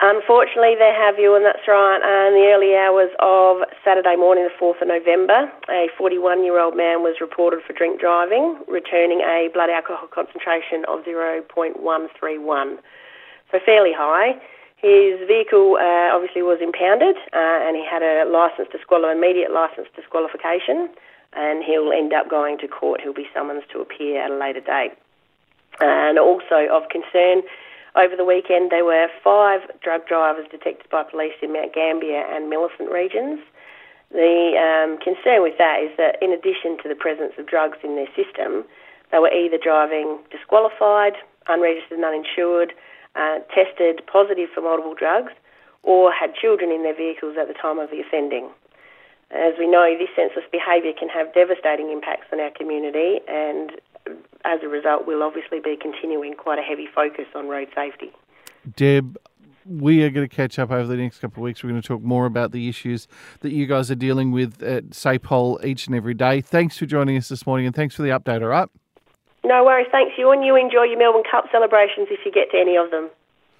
Unfortunately, 0.00 0.74
there 0.76 0.94
have 0.94 1.18
you, 1.18 1.34
and 1.34 1.44
that's 1.44 1.66
right. 1.66 1.98
Uh, 2.02 2.28
in 2.28 2.34
the 2.34 2.46
early 2.52 2.76
hours 2.76 3.10
of 3.20 3.62
Saturday 3.84 4.16
morning, 4.16 4.44
the 4.44 4.52
4th 4.60 4.82
of 4.82 4.88
November, 4.88 5.50
a 5.70 5.88
41 5.96 6.44
year 6.44 6.60
old 6.60 6.76
man 6.76 7.02
was 7.02 7.16
reported 7.20 7.60
for 7.66 7.72
drink 7.72 8.00
driving, 8.00 8.58
returning 8.68 9.20
a 9.20 9.48
blood 9.54 9.70
alcohol 9.70 10.06
concentration 10.12 10.84
of 10.86 11.04
0.131. 11.04 12.78
So 13.54 13.60
fairly 13.64 13.92
high. 13.94 14.34
His 14.82 15.22
vehicle 15.30 15.78
uh, 15.78 16.10
obviously 16.10 16.42
was 16.42 16.58
impounded, 16.58 17.14
uh, 17.30 17.62
and 17.62 17.78
he 17.78 17.86
had 17.86 18.02
a 18.02 18.26
license 18.26 18.66
disqual- 18.74 19.06
immediate 19.06 19.54
license 19.54 19.86
disqualification, 19.94 20.90
and 21.38 21.62
he'll 21.62 21.94
end 21.94 22.12
up 22.12 22.28
going 22.28 22.58
to 22.58 22.66
court. 22.66 23.00
He'll 23.00 23.14
be 23.14 23.30
summoned 23.32 23.62
to 23.70 23.78
appear 23.78 24.26
at 24.26 24.32
a 24.32 24.34
later 24.34 24.58
date. 24.58 24.98
And 25.78 26.18
also 26.18 26.66
of 26.66 26.90
concern, 26.90 27.46
over 27.94 28.18
the 28.18 28.26
weekend 28.26 28.74
there 28.74 28.84
were 28.84 29.06
five 29.22 29.62
drug 29.80 30.02
drivers 30.10 30.50
detected 30.50 30.90
by 30.90 31.04
police 31.04 31.38
in 31.40 31.52
Mount 31.52 31.72
Gambier 31.72 32.26
and 32.26 32.50
Millicent 32.50 32.90
regions. 32.90 33.38
The 34.10 34.58
um, 34.58 34.98
concern 34.98 35.46
with 35.46 35.58
that 35.58 35.78
is 35.78 35.94
that 35.96 36.18
in 36.20 36.34
addition 36.34 36.74
to 36.82 36.88
the 36.90 36.98
presence 36.98 37.38
of 37.38 37.46
drugs 37.46 37.78
in 37.86 37.94
their 37.94 38.10
system, 38.18 38.66
they 39.12 39.18
were 39.22 39.30
either 39.30 39.58
driving 39.62 40.18
disqualified, 40.34 41.14
unregistered 41.46 41.98
and 41.98 42.04
uninsured, 42.04 42.74
uh, 43.16 43.38
tested 43.54 44.02
positive 44.06 44.48
for 44.54 44.60
multiple 44.60 44.94
drugs, 44.94 45.32
or 45.82 46.12
had 46.12 46.34
children 46.34 46.70
in 46.70 46.82
their 46.82 46.96
vehicles 46.96 47.36
at 47.40 47.48
the 47.48 47.54
time 47.54 47.78
of 47.78 47.90
the 47.90 48.00
offending. 48.00 48.48
As 49.30 49.54
we 49.58 49.66
know, 49.66 49.96
this 49.98 50.08
senseless 50.14 50.44
behaviour 50.52 50.92
can 50.98 51.08
have 51.08 51.32
devastating 51.34 51.90
impacts 51.90 52.26
on 52.32 52.40
our 52.40 52.50
community, 52.50 53.20
and 53.28 53.72
as 54.44 54.60
a 54.62 54.68
result, 54.68 55.06
we'll 55.06 55.22
obviously 55.22 55.60
be 55.60 55.76
continuing 55.76 56.34
quite 56.34 56.58
a 56.58 56.62
heavy 56.62 56.86
focus 56.94 57.26
on 57.34 57.48
road 57.48 57.68
safety. 57.74 58.12
Deb, 58.76 59.18
we 59.66 60.02
are 60.02 60.10
going 60.10 60.28
to 60.28 60.34
catch 60.34 60.58
up 60.58 60.70
over 60.70 60.86
the 60.86 60.96
next 60.96 61.20
couple 61.20 61.42
of 61.42 61.44
weeks. 61.44 61.62
We're 61.62 61.70
going 61.70 61.82
to 61.82 61.88
talk 61.88 62.02
more 62.02 62.26
about 62.26 62.52
the 62.52 62.68
issues 62.68 63.08
that 63.40 63.52
you 63.52 63.66
guys 63.66 63.90
are 63.90 63.96
dealing 63.96 64.30
with 64.30 64.62
at 64.62 64.90
SAPOL 64.90 65.64
each 65.64 65.86
and 65.86 65.96
every 65.96 66.14
day. 66.14 66.40
Thanks 66.40 66.76
for 66.76 66.86
joining 66.86 67.16
us 67.16 67.28
this 67.28 67.46
morning 67.46 67.66
and 67.66 67.74
thanks 67.74 67.94
for 67.94 68.02
the 68.02 68.10
update, 68.10 68.42
all 68.42 68.48
right? 68.48 68.68
No 69.44 69.62
worries, 69.62 69.86
thanks 69.92 70.14
you, 70.16 70.30
and 70.30 70.42
you 70.42 70.56
enjoy 70.56 70.84
your 70.84 70.98
Melbourne 70.98 71.22
Cup 71.30 71.44
celebrations 71.52 72.08
if 72.10 72.20
you 72.24 72.32
get 72.32 72.50
to 72.52 72.58
any 72.58 72.76
of 72.76 72.90
them. 72.90 73.10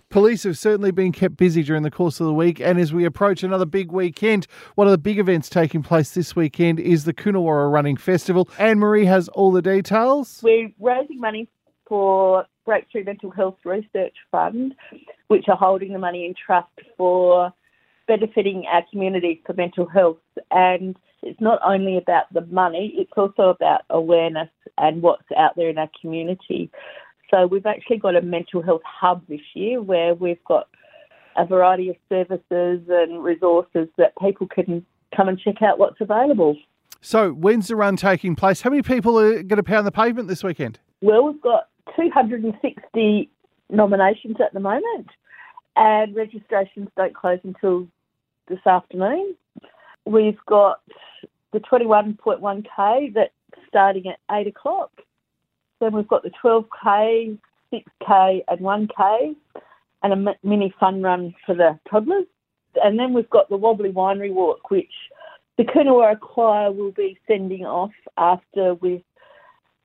Police 0.08 0.44
have 0.44 0.56
certainly 0.56 0.92
been 0.92 1.12
kept 1.12 1.36
busy 1.36 1.62
during 1.62 1.82
the 1.82 1.90
course 1.90 2.20
of 2.20 2.26
the 2.26 2.32
week, 2.32 2.58
and 2.58 2.78
as 2.78 2.92
we 2.94 3.04
approach 3.04 3.42
another 3.42 3.66
big 3.66 3.92
weekend, 3.92 4.46
one 4.76 4.86
of 4.86 4.92
the 4.92 4.98
big 4.98 5.18
events 5.18 5.48
taking 5.50 5.82
place 5.82 6.12
this 6.12 6.34
weekend 6.34 6.80
is 6.80 7.04
the 7.04 7.12
Coonawarra 7.12 7.70
Running 7.70 7.96
Festival. 7.96 8.48
Anne 8.58 8.78
Marie 8.78 9.04
has 9.04 9.28
all 9.28 9.52
the 9.52 9.60
details. 9.60 10.40
We're 10.42 10.70
raising 10.80 11.20
money 11.20 11.48
for 11.86 12.46
Breakthrough 12.64 13.04
Mental 13.04 13.30
Health 13.30 13.58
Research 13.64 14.14
Fund, 14.30 14.74
which 15.28 15.48
are 15.48 15.56
holding 15.56 15.92
the 15.92 15.98
money 15.98 16.24
in 16.24 16.34
trust 16.34 16.68
for 16.96 17.52
benefiting 18.06 18.64
our 18.72 18.82
community 18.90 19.42
for 19.44 19.52
mental 19.52 19.86
health. 19.86 20.16
And 20.50 20.96
it's 21.24 21.40
not 21.40 21.58
only 21.64 21.96
about 21.96 22.32
the 22.32 22.42
money, 22.46 22.94
it's 22.96 23.12
also 23.16 23.48
about 23.48 23.82
awareness 23.90 24.50
and 24.78 25.02
what's 25.02 25.24
out 25.36 25.56
there 25.56 25.70
in 25.70 25.78
our 25.78 25.90
community. 26.00 26.70
So 27.30 27.46
we've 27.46 27.66
actually 27.66 27.98
got 27.98 28.14
a 28.14 28.22
mental 28.22 28.62
health 28.62 28.82
hub 28.84 29.22
this 29.28 29.40
year 29.54 29.80
where 29.80 30.14
we've 30.14 30.42
got 30.44 30.68
a 31.36 31.46
variety 31.46 31.88
of 31.88 31.96
services 32.08 32.82
and 32.88 33.24
resources 33.24 33.88
that 33.96 34.12
people 34.20 34.46
can 34.46 34.84
come 35.16 35.28
and 35.28 35.38
check 35.38 35.62
out 35.62 35.78
what's 35.78 36.00
available. 36.00 36.56
So, 37.00 37.32
when's 37.32 37.68
the 37.68 37.76
run 37.76 37.96
taking 37.96 38.34
place? 38.34 38.62
How 38.62 38.70
many 38.70 38.82
people 38.82 39.18
are 39.18 39.42
going 39.42 39.56
to 39.56 39.62
pound 39.62 39.86
the 39.86 39.92
pavement 39.92 40.28
this 40.28 40.42
weekend? 40.42 40.78
Well, 41.02 41.24
we've 41.24 41.40
got 41.40 41.68
260 41.96 43.30
nominations 43.68 44.36
at 44.40 44.54
the 44.54 44.60
moment, 44.60 45.08
and 45.76 46.14
registrations 46.14 46.88
don't 46.96 47.14
close 47.14 47.40
until 47.44 47.88
this 48.48 48.64
afternoon. 48.66 49.34
We've 50.06 50.38
got 50.46 50.80
the 51.54 51.60
21.1k 51.60 53.14
that's 53.14 53.32
starting 53.68 54.08
at 54.08 54.18
8 54.30 54.48
o'clock. 54.48 54.90
Then 55.80 55.94
we've 55.94 56.08
got 56.08 56.24
the 56.24 56.32
12k, 56.44 57.38
6k, 57.72 58.44
and 58.48 58.60
1k, 58.60 59.36
and 60.02 60.12
a 60.12 60.34
mini 60.42 60.74
fun 60.78 61.00
run 61.00 61.32
for 61.46 61.54
the 61.54 61.78
toddlers. 61.88 62.26
And 62.82 62.98
then 62.98 63.14
we've 63.14 63.30
got 63.30 63.48
the 63.48 63.56
Wobbly 63.56 63.92
Winery 63.92 64.32
Walk, 64.32 64.70
which 64.70 64.90
the 65.56 65.64
Coonawarra 65.64 66.18
Choir 66.18 66.72
will 66.72 66.90
be 66.90 67.16
sending 67.28 67.64
off 67.64 67.92
after 68.18 68.74
we've 68.74 69.04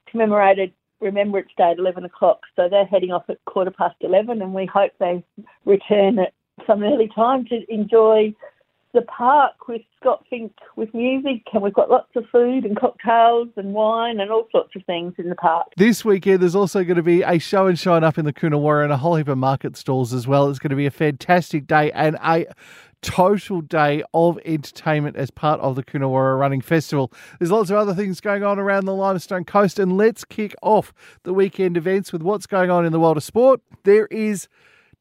commemorated 0.08 0.74
Remembrance 1.00 1.52
Day 1.56 1.72
at 1.72 1.78
11 1.78 2.04
o'clock. 2.04 2.42
So 2.56 2.68
they're 2.68 2.86
heading 2.86 3.12
off 3.12 3.30
at 3.30 3.46
quarter 3.46 3.72
past 3.72 3.96
11, 4.02 4.42
and 4.42 4.56
we 4.56 4.66
hope 4.66 4.92
they 5.00 5.24
return 5.66 6.18
at 6.18 6.34
some 6.66 6.84
early 6.84 7.10
time 7.14 7.46
to 7.46 7.62
enjoy 7.72 8.34
the 8.94 9.02
park 9.04 9.68
with 9.68 9.82
Scott 10.00 10.26
Fink 10.30 10.52
with 10.76 10.94
music, 10.94 11.44
and 11.54 11.62
we've 11.62 11.74
got 11.74 11.90
lots 11.90 12.10
of 12.16 12.26
food 12.32 12.66
and 12.66 12.80
cocktails 12.80 13.50
and 13.56 13.74
wine 13.74 14.20
and 14.20 14.32
all 14.32 14.48
sorts 14.52 14.76
of 14.76 14.84
things 14.86 15.14
in 15.18 15.30
the 15.30 15.36
park. 15.36 15.68
This 15.78 16.04
weekend, 16.04 16.42
there's 16.42 16.56
also 16.56 16.84
going 16.84 16.98
to 16.98 17.04
be 17.04 17.22
a 17.22 17.38
show 17.38 17.68
and 17.68 17.78
shine 17.78 18.04
up 18.04 18.18
in 18.18 18.26
the 18.26 18.34
Coonawarra 18.34 18.84
and 18.84 18.92
a 18.92 18.98
whole 18.98 19.16
heap 19.16 19.28
of 19.28 19.38
market 19.38 19.78
stalls 19.78 20.14
as 20.14 20.28
well. 20.28 20.50
It's 20.50 20.60
going 20.60 20.72
to 20.72 20.76
be 20.76 20.88
a 20.88 20.92
fantastic 20.92 21.68
day 21.68 21.92
and 21.92 22.18
a 22.24 22.48
total 23.02 23.62
day 23.62 24.04
of 24.14 24.40
entertainment 24.44 25.16
as 25.16 25.32
part 25.32 25.60
of 25.62 25.76
the 25.76 25.84
Coonawarra 25.84 26.40
Running 26.40 26.62
Festival. 26.62 27.14
There's 27.40 27.52
lots 27.52 27.70
of 27.70 27.78
other 27.78 27.94
things 27.94 28.20
going 28.20 28.44
on 28.44 28.60
around 28.60 28.86
the 28.86 28.96
Limestone 28.96 29.46
Coast, 29.46 29.78
and 29.80 29.98
let's 29.98 30.26
kick 30.26 30.56
off 30.62 30.94
the 31.24 31.34
weekend 31.34 31.78
events 31.78 32.12
with 32.12 32.24
what's 32.24 32.48
going 32.48 32.70
on 32.72 32.86
in 32.86 32.92
the 32.92 33.00
world 33.00 33.18
of 33.18 33.24
sport. 33.24 33.62
There 33.84 34.08
is 34.08 34.48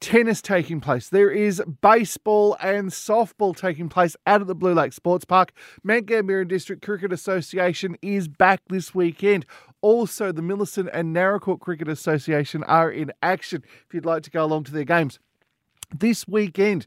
tennis 0.01 0.41
taking 0.41 0.81
place. 0.81 1.09
There 1.09 1.31
is 1.31 1.63
baseball 1.81 2.57
and 2.61 2.91
softball 2.91 3.57
taking 3.57 3.89
place 3.89 4.17
out 4.27 4.41
at 4.41 4.47
the 4.47 4.55
Blue 4.55 4.75
Lake 4.75 4.93
Sports 4.93 5.25
Park. 5.25 5.53
Mount 5.83 6.07
Gambier 6.07 6.45
District 6.45 6.83
Cricket 6.83 7.13
Association 7.13 7.97
is 8.03 8.29
back 8.29 8.61
this 8.69 8.95
weekend. 8.95 9.47
Also, 9.81 10.33
the 10.33 10.43
Millicent 10.43 10.89
and 10.93 11.15
Naracoorte 11.15 11.61
Cricket 11.61 11.89
Association 11.89 12.65
are 12.65 12.91
in 12.91 13.13
action 13.23 13.63
if 13.87 13.95
you'd 13.95 14.07
like 14.07 14.23
to 14.25 14.31
go 14.31 14.45
along 14.45 14.65
to 14.65 14.73
their 14.73 14.85
games. 14.85 15.19
This 15.97 16.27
weekend, 16.29 16.87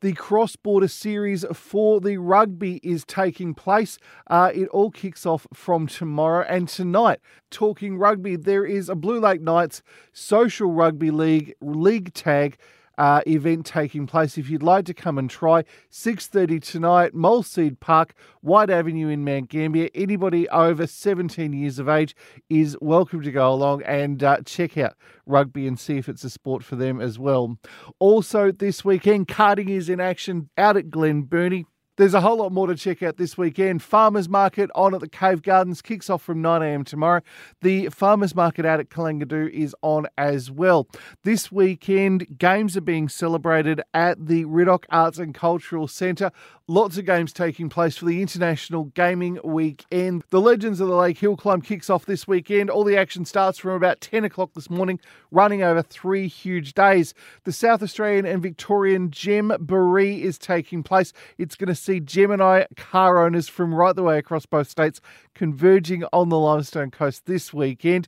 the 0.00 0.12
cross 0.14 0.56
border 0.56 0.88
series 0.88 1.44
for 1.52 2.00
the 2.00 2.16
rugby 2.16 2.80
is 2.82 3.04
taking 3.04 3.54
place. 3.54 3.98
Uh, 4.26 4.50
it 4.54 4.68
all 4.68 4.90
kicks 4.90 5.26
off 5.26 5.46
from 5.52 5.86
tomorrow 5.86 6.44
and 6.48 6.68
tonight. 6.68 7.20
Talking 7.50 7.98
rugby, 7.98 8.36
there 8.36 8.64
is 8.64 8.88
a 8.88 8.94
Blue 8.94 9.20
Lake 9.20 9.42
Knights 9.42 9.82
Social 10.12 10.72
Rugby 10.72 11.10
League 11.10 11.54
league 11.60 12.14
tag 12.14 12.56
uh, 13.00 13.22
event 13.26 13.64
taking 13.64 14.06
place. 14.06 14.36
If 14.36 14.50
you'd 14.50 14.62
like 14.62 14.84
to 14.84 14.94
come 14.94 15.16
and 15.16 15.30
try, 15.30 15.64
6.30 15.90 16.62
tonight, 16.62 17.14
Malseed 17.14 17.80
Park, 17.80 18.12
White 18.42 18.68
Avenue 18.68 19.08
in 19.08 19.24
Mount 19.24 19.48
Gambier. 19.48 19.88
Anybody 19.94 20.46
over 20.50 20.86
17 20.86 21.54
years 21.54 21.78
of 21.78 21.88
age 21.88 22.14
is 22.50 22.76
welcome 22.82 23.22
to 23.22 23.32
go 23.32 23.50
along 23.50 23.82
and 23.84 24.22
uh, 24.22 24.42
check 24.44 24.76
out 24.76 24.96
rugby 25.24 25.66
and 25.66 25.80
see 25.80 25.96
if 25.96 26.10
it's 26.10 26.24
a 26.24 26.30
sport 26.30 26.62
for 26.62 26.76
them 26.76 27.00
as 27.00 27.18
well. 27.18 27.56
Also, 27.98 28.52
this 28.52 28.84
weekend, 28.84 29.28
karting 29.28 29.70
is 29.70 29.88
in 29.88 29.98
action 29.98 30.50
out 30.58 30.76
at 30.76 30.90
Glen 30.90 31.22
Burnie. 31.22 31.64
There's 32.00 32.14
a 32.14 32.22
whole 32.22 32.38
lot 32.38 32.50
more 32.50 32.66
to 32.66 32.74
check 32.74 33.02
out 33.02 33.18
this 33.18 33.36
weekend. 33.36 33.82
Farmers 33.82 34.26
Market 34.26 34.70
on 34.74 34.94
at 34.94 35.02
the 35.02 35.06
Cave 35.06 35.42
Gardens 35.42 35.82
kicks 35.82 36.08
off 36.08 36.22
from 36.22 36.42
9am 36.42 36.86
tomorrow. 36.86 37.20
The 37.60 37.90
Farmers 37.90 38.34
Market 38.34 38.64
out 38.64 38.80
at 38.80 38.88
Kalangadoo 38.88 39.50
is 39.50 39.76
on 39.82 40.06
as 40.16 40.50
well. 40.50 40.88
This 41.24 41.52
weekend, 41.52 42.38
games 42.38 42.74
are 42.74 42.80
being 42.80 43.10
celebrated 43.10 43.82
at 43.92 44.28
the 44.28 44.46
Riddoch 44.46 44.86
Arts 44.88 45.18
and 45.18 45.34
Cultural 45.34 45.86
Centre. 45.86 46.32
Lots 46.66 46.96
of 46.96 47.04
games 47.04 47.32
taking 47.32 47.68
place 47.68 47.96
for 47.96 48.06
the 48.06 48.22
International 48.22 48.84
Gaming 48.84 49.38
Weekend. 49.42 50.22
The 50.30 50.40
Legends 50.40 50.80
of 50.80 50.88
the 50.88 50.94
Lake 50.94 51.18
Hill 51.18 51.36
Climb 51.36 51.60
kicks 51.60 51.90
off 51.90 52.06
this 52.06 52.28
weekend. 52.28 52.70
All 52.70 52.84
the 52.84 52.96
action 52.96 53.24
starts 53.24 53.58
from 53.58 53.72
about 53.72 54.00
10 54.00 54.24
o'clock 54.24 54.54
this 54.54 54.70
morning, 54.70 55.00
running 55.32 55.64
over 55.64 55.82
three 55.82 56.28
huge 56.28 56.72
days. 56.72 57.12
The 57.42 57.52
South 57.52 57.82
Australian 57.82 58.24
and 58.24 58.40
Victorian 58.40 59.10
Gemboree 59.10 60.22
is 60.22 60.38
taking 60.38 60.84
place. 60.84 61.12
It's 61.36 61.56
going 61.56 61.66
to 61.66 61.74
see 61.90 62.00
Gemini 62.00 62.64
car 62.76 63.24
owners 63.24 63.48
from 63.48 63.74
right 63.74 63.96
the 63.96 64.02
way 64.02 64.18
across 64.18 64.46
both 64.46 64.68
states 64.68 65.00
converging 65.34 66.04
on 66.12 66.28
the 66.28 66.38
Limestone 66.38 66.90
Coast 66.90 67.26
this 67.26 67.52
weekend. 67.52 68.06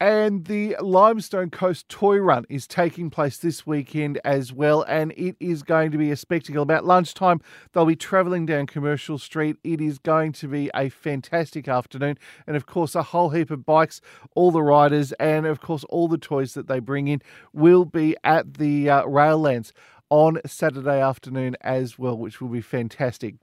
And 0.00 0.44
the 0.44 0.76
Limestone 0.80 1.50
Coast 1.50 1.88
Toy 1.88 2.18
Run 2.18 2.44
is 2.48 2.66
taking 2.66 3.10
place 3.10 3.38
this 3.38 3.66
weekend 3.66 4.20
as 4.24 4.52
well, 4.52 4.82
and 4.82 5.12
it 5.12 5.36
is 5.40 5.62
going 5.62 5.92
to 5.92 5.98
be 5.98 6.10
a 6.10 6.16
spectacle. 6.16 6.62
About 6.62 6.84
lunchtime, 6.84 7.40
they'll 7.72 7.86
be 7.86 7.96
travelling 7.96 8.44
down 8.44 8.66
Commercial 8.66 9.18
Street. 9.18 9.56
It 9.64 9.80
is 9.80 9.98
going 9.98 10.32
to 10.32 10.48
be 10.48 10.68
a 10.74 10.90
fantastic 10.90 11.68
afternoon, 11.68 12.18
and 12.46 12.56
of 12.56 12.66
course, 12.66 12.94
a 12.94 13.04
whole 13.04 13.30
heap 13.30 13.50
of 13.50 13.64
bikes, 13.64 14.00
all 14.34 14.50
the 14.50 14.62
riders, 14.62 15.12
and 15.12 15.46
of 15.46 15.60
course, 15.60 15.84
all 15.84 16.08
the 16.08 16.18
toys 16.18 16.54
that 16.54 16.66
they 16.66 16.80
bring 16.80 17.08
in 17.08 17.22
will 17.52 17.84
be 17.84 18.16
at 18.24 18.54
the 18.54 18.90
uh, 18.90 19.04
Raillands 19.04 19.72
on 20.14 20.38
Saturday 20.46 21.00
afternoon 21.00 21.56
as 21.60 21.98
well, 21.98 22.16
which 22.16 22.40
will 22.40 22.48
be 22.48 22.60
fantastic. 22.60 23.34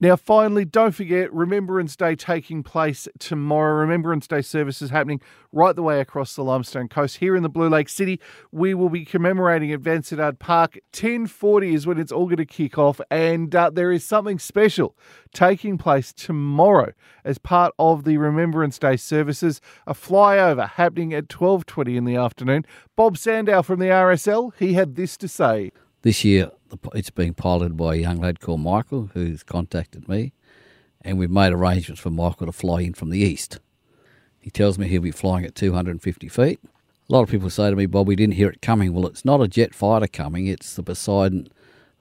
Now, 0.00 0.16
finally, 0.16 0.64
don't 0.64 0.92
forget 0.92 1.30
Remembrance 1.30 1.94
Day 1.94 2.14
taking 2.14 2.62
place 2.62 3.06
tomorrow. 3.18 3.74
Remembrance 3.74 4.26
Day 4.26 4.40
services 4.40 4.88
happening 4.88 5.20
right 5.52 5.76
the 5.76 5.82
way 5.82 6.00
across 6.00 6.34
the 6.34 6.42
Limestone 6.42 6.88
Coast. 6.88 7.18
Here 7.18 7.36
in 7.36 7.42
the 7.42 7.50
Blue 7.50 7.68
Lake 7.68 7.90
City, 7.90 8.18
we 8.50 8.72
will 8.72 8.88
be 8.88 9.04
commemorating 9.04 9.72
at 9.72 9.82
Vansittart 9.82 10.38
Park. 10.38 10.78
10.40 10.94 11.74
is 11.74 11.86
when 11.86 11.98
it's 11.98 12.12
all 12.12 12.24
going 12.24 12.38
to 12.38 12.46
kick 12.46 12.78
off, 12.78 12.98
and 13.10 13.54
uh, 13.54 13.68
there 13.68 13.92
is 13.92 14.02
something 14.02 14.38
special 14.38 14.96
taking 15.34 15.76
place 15.76 16.14
tomorrow 16.14 16.94
as 17.24 17.36
part 17.36 17.74
of 17.78 18.04
the 18.04 18.16
Remembrance 18.16 18.78
Day 18.78 18.96
services. 18.96 19.60
A 19.86 19.92
flyover 19.92 20.66
happening 20.66 21.12
at 21.12 21.28
12.20 21.28 21.94
in 21.94 22.04
the 22.06 22.16
afternoon. 22.16 22.64
Bob 22.96 23.18
Sandow 23.18 23.62
from 23.62 23.80
the 23.80 23.86
RSL, 23.86 24.52
he 24.58 24.72
had 24.72 24.94
this 24.94 25.18
to 25.18 25.28
say. 25.28 25.72
This 26.06 26.22
year, 26.22 26.52
it's 26.94 27.10
being 27.10 27.34
piloted 27.34 27.76
by 27.76 27.96
a 27.96 27.98
young 27.98 28.20
lad 28.20 28.38
called 28.38 28.60
Michael 28.60 29.10
who's 29.12 29.42
contacted 29.42 30.08
me, 30.08 30.32
and 31.00 31.18
we've 31.18 31.28
made 31.28 31.52
arrangements 31.52 32.00
for 32.00 32.10
Michael 32.10 32.46
to 32.46 32.52
fly 32.52 32.82
in 32.82 32.94
from 32.94 33.10
the 33.10 33.18
east. 33.18 33.58
He 34.38 34.48
tells 34.48 34.78
me 34.78 34.86
he'll 34.86 35.02
be 35.02 35.10
flying 35.10 35.44
at 35.44 35.56
250 35.56 36.28
feet. 36.28 36.60
A 36.62 37.12
lot 37.12 37.22
of 37.22 37.28
people 37.28 37.50
say 37.50 37.70
to 37.70 37.74
me, 37.74 37.86
Bob, 37.86 38.06
we 38.06 38.14
didn't 38.14 38.34
hear 38.34 38.48
it 38.48 38.62
coming. 38.62 38.92
Well, 38.92 39.08
it's 39.08 39.24
not 39.24 39.42
a 39.42 39.48
jet 39.48 39.74
fighter 39.74 40.06
coming, 40.06 40.46
it's 40.46 40.76
the 40.76 40.84
Poseidon 40.84 41.48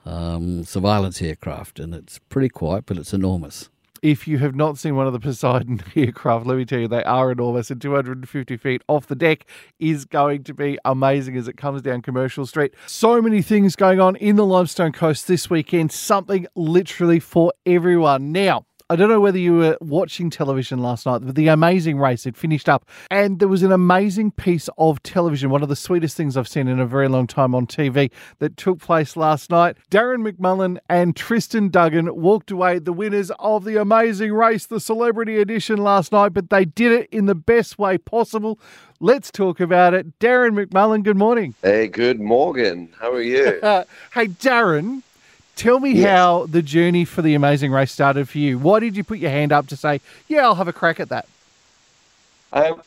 um, 0.05 0.65
surveillance 0.65 1.19
aircraft, 1.19 1.79
and 1.79 1.95
it's 1.95 2.19
pretty 2.29 2.49
quiet, 2.49 2.85
but 2.85 2.99
it's 2.99 3.11
enormous. 3.11 3.71
If 4.05 4.27
you 4.27 4.37
have 4.37 4.53
not 4.53 4.77
seen 4.77 4.95
one 4.95 5.07
of 5.07 5.13
the 5.13 5.19
Poseidon 5.19 5.81
aircraft, 5.95 6.45
let 6.45 6.57
me 6.57 6.65
tell 6.65 6.77
you, 6.77 6.87
they 6.87 7.03
are 7.05 7.31
enormous, 7.31 7.71
and 7.71 7.81
250 7.81 8.55
feet 8.55 8.83
off 8.87 9.07
the 9.07 9.15
deck 9.15 9.47
is 9.79 10.05
going 10.05 10.43
to 10.43 10.53
be 10.53 10.77
amazing 10.85 11.35
as 11.37 11.47
it 11.47 11.57
comes 11.57 11.81
down 11.81 12.03
Commercial 12.03 12.45
Street. 12.45 12.75
So 12.85 13.19
many 13.19 13.41
things 13.41 13.75
going 13.75 13.99
on 13.99 14.15
in 14.17 14.35
the 14.35 14.45
Limestone 14.45 14.91
Coast 14.91 15.27
this 15.27 15.49
weekend, 15.49 15.91
something 15.91 16.45
literally 16.53 17.19
for 17.19 17.51
everyone. 17.65 18.31
Now, 18.31 18.67
I 18.87 18.95
don't 18.95 19.09
know 19.09 19.19
whether 19.19 19.39
you 19.39 19.55
were 19.55 19.77
watching 19.81 20.29
television 20.29 20.77
last 20.77 21.07
night, 21.07 21.23
but 21.25 21.33
the 21.33 21.47
amazing 21.47 21.97
race 21.97 22.23
had 22.23 22.37
finished 22.37 22.69
up, 22.69 22.87
and 23.09 23.39
there 23.39 23.47
was 23.47 23.63
an 23.63 23.71
amazing 23.71 24.29
piece 24.29 24.69
of 24.77 25.01
television, 25.01 25.49
one 25.49 25.63
of 25.63 25.69
the 25.69 25.75
sweetest 25.75 26.15
things 26.15 26.37
I've 26.37 26.47
seen 26.47 26.67
in 26.67 26.79
a 26.79 26.85
very 26.85 27.07
long 27.07 27.25
time 27.25 27.55
on 27.55 27.65
TV, 27.65 28.11
that 28.37 28.57
took 28.57 28.77
place 28.77 29.17
last 29.17 29.49
night. 29.49 29.75
Darren 29.89 30.29
McMullen 30.29 30.77
and 30.87 31.15
Tristan 31.15 31.69
Duggan 31.69 32.15
walked 32.15 32.51
away 32.51 32.77
the 32.77 32.93
winners 32.93 33.31
of 33.39 33.63
the 33.63 33.81
amazing 33.81 34.31
race, 34.31 34.67
the 34.67 34.79
celebrity 34.79 35.39
edition 35.39 35.77
last 35.77 36.11
night, 36.11 36.35
but 36.35 36.51
they 36.51 36.63
did 36.63 36.91
it 36.91 37.09
in 37.11 37.25
the 37.25 37.33
best 37.33 37.79
way 37.79 37.97
possible. 37.97 38.59
Let's 38.99 39.31
talk 39.31 39.59
about 39.59 39.95
it. 39.95 40.19
Darren 40.19 40.63
McMullen, 40.63 41.01
good 41.01 41.17
morning. 41.17 41.55
Hey, 41.63 41.87
good 41.87 42.19
morning. 42.19 42.93
How 42.99 43.13
are 43.13 43.19
you? 43.19 43.45
hey, 44.13 44.27
Darren, 44.27 45.01
Tell 45.55 45.79
me 45.79 45.91
yes. 45.91 46.09
how 46.09 46.45
the 46.47 46.61
journey 46.61 47.05
for 47.05 47.21
the 47.21 47.33
amazing 47.33 47.71
race 47.71 47.91
started 47.91 48.27
for 48.27 48.39
you. 48.39 48.59
Why 48.59 48.79
did 48.79 48.97
you 48.97 49.03
put 49.03 49.19
your 49.19 49.31
hand 49.31 49.51
up 49.51 49.67
to 49.67 49.77
say, 49.77 50.01
"Yeah, 50.27 50.43
I'll 50.43 50.55
have 50.55 50.67
a 50.67 50.73
crack 50.73 50.99
at 50.99 51.09
that"? 51.09 51.27
Um, 52.51 52.81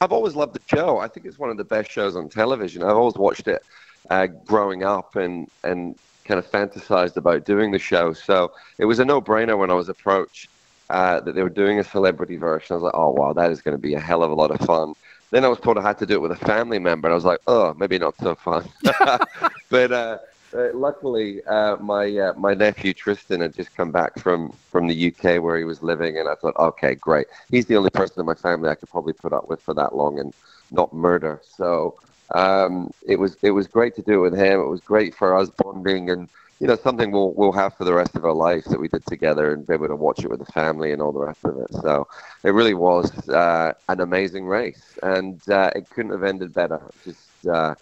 I've 0.00 0.12
always 0.12 0.34
loved 0.34 0.54
the 0.54 0.60
show. 0.66 0.98
I 0.98 1.08
think 1.08 1.26
it's 1.26 1.38
one 1.38 1.50
of 1.50 1.56
the 1.56 1.64
best 1.64 1.90
shows 1.90 2.14
on 2.14 2.28
television. 2.28 2.82
I've 2.82 2.96
always 2.96 3.14
watched 3.14 3.48
it 3.48 3.62
uh, 4.10 4.26
growing 4.26 4.82
up 4.84 5.16
and 5.16 5.50
and 5.64 5.96
kind 6.24 6.38
of 6.38 6.50
fantasized 6.50 7.16
about 7.16 7.44
doing 7.44 7.70
the 7.70 7.78
show. 7.78 8.12
So 8.12 8.52
it 8.76 8.84
was 8.84 8.98
a 8.98 9.04
no-brainer 9.04 9.56
when 9.56 9.70
I 9.70 9.74
was 9.74 9.88
approached 9.88 10.48
uh, 10.90 11.20
that 11.20 11.34
they 11.34 11.42
were 11.42 11.48
doing 11.48 11.78
a 11.78 11.84
celebrity 11.84 12.36
version. 12.36 12.74
I 12.74 12.76
was 12.76 12.82
like, 12.82 12.94
"Oh 12.94 13.10
wow, 13.10 13.32
that 13.32 13.50
is 13.50 13.62
going 13.62 13.76
to 13.76 13.80
be 13.80 13.94
a 13.94 14.00
hell 14.00 14.22
of 14.22 14.30
a 14.30 14.34
lot 14.34 14.50
of 14.50 14.60
fun." 14.60 14.94
Then 15.30 15.44
I 15.44 15.48
was 15.48 15.58
told 15.58 15.78
I 15.78 15.82
had 15.82 15.98
to 15.98 16.06
do 16.06 16.14
it 16.14 16.20
with 16.20 16.32
a 16.32 16.44
family 16.44 16.78
member, 16.78 17.08
and 17.08 17.12
I 17.12 17.14
was 17.14 17.24
like, 17.24 17.40
"Oh, 17.46 17.74
maybe 17.78 17.98
not 17.98 18.14
so 18.18 18.34
fun." 18.34 18.68
but 19.70 19.92
uh, 19.92 20.18
uh, 20.54 20.68
luckily, 20.74 21.42
uh, 21.44 21.76
my 21.76 22.16
uh, 22.16 22.32
my 22.34 22.54
nephew 22.54 22.92
Tristan 22.94 23.40
had 23.40 23.54
just 23.54 23.74
come 23.76 23.90
back 23.92 24.18
from, 24.18 24.52
from 24.70 24.86
the 24.86 24.94
UK 24.94 25.38
where 25.38 25.56
he 25.58 25.64
was 25.64 25.82
living, 25.82 26.18
and 26.18 26.28
I 26.28 26.34
thought, 26.34 26.56
okay, 26.56 26.94
great. 26.94 27.26
He's 27.50 27.66
the 27.66 27.76
only 27.76 27.90
person 27.90 28.20
in 28.20 28.26
my 28.26 28.34
family 28.34 28.68
I 28.68 28.74
could 28.74 28.88
probably 28.90 29.12
put 29.12 29.32
up 29.32 29.48
with 29.48 29.60
for 29.62 29.74
that 29.74 29.94
long 29.94 30.18
and 30.18 30.32
not 30.70 30.92
murder. 30.92 31.40
So 31.44 31.96
um, 32.34 32.90
it 33.06 33.18
was 33.18 33.36
it 33.42 33.50
was 33.50 33.66
great 33.66 33.94
to 33.96 34.02
do 34.02 34.24
it 34.24 34.30
with 34.30 34.38
him. 34.38 34.60
It 34.60 34.68
was 34.68 34.80
great 34.80 35.14
for 35.14 35.36
us 35.36 35.50
bonding, 35.50 36.10
and 36.10 36.28
you 36.60 36.66
know 36.66 36.76
something 36.76 37.10
we'll 37.12 37.32
we'll 37.34 37.52
have 37.52 37.74
for 37.74 37.84
the 37.84 37.94
rest 37.94 38.16
of 38.16 38.24
our 38.24 38.34
lives 38.34 38.66
that 38.66 38.80
we 38.80 38.88
did 38.88 39.04
together, 39.06 39.52
and 39.52 39.66
be 39.66 39.74
able 39.74 39.88
to 39.88 39.96
watch 39.96 40.24
it 40.24 40.30
with 40.30 40.40
the 40.40 40.52
family 40.52 40.92
and 40.92 41.00
all 41.02 41.12
the 41.12 41.20
rest 41.24 41.44
of 41.44 41.58
it. 41.58 41.72
So 41.72 42.06
it 42.44 42.50
really 42.50 42.74
was 42.74 43.28
uh, 43.28 43.72
an 43.88 44.00
amazing 44.00 44.46
race, 44.46 44.98
and 45.02 45.40
uh, 45.50 45.70
it 45.74 45.88
couldn't 45.90 46.12
have 46.12 46.24
ended 46.24 46.52
better. 46.54 46.80
Just 47.04 47.46
uh, 47.46 47.74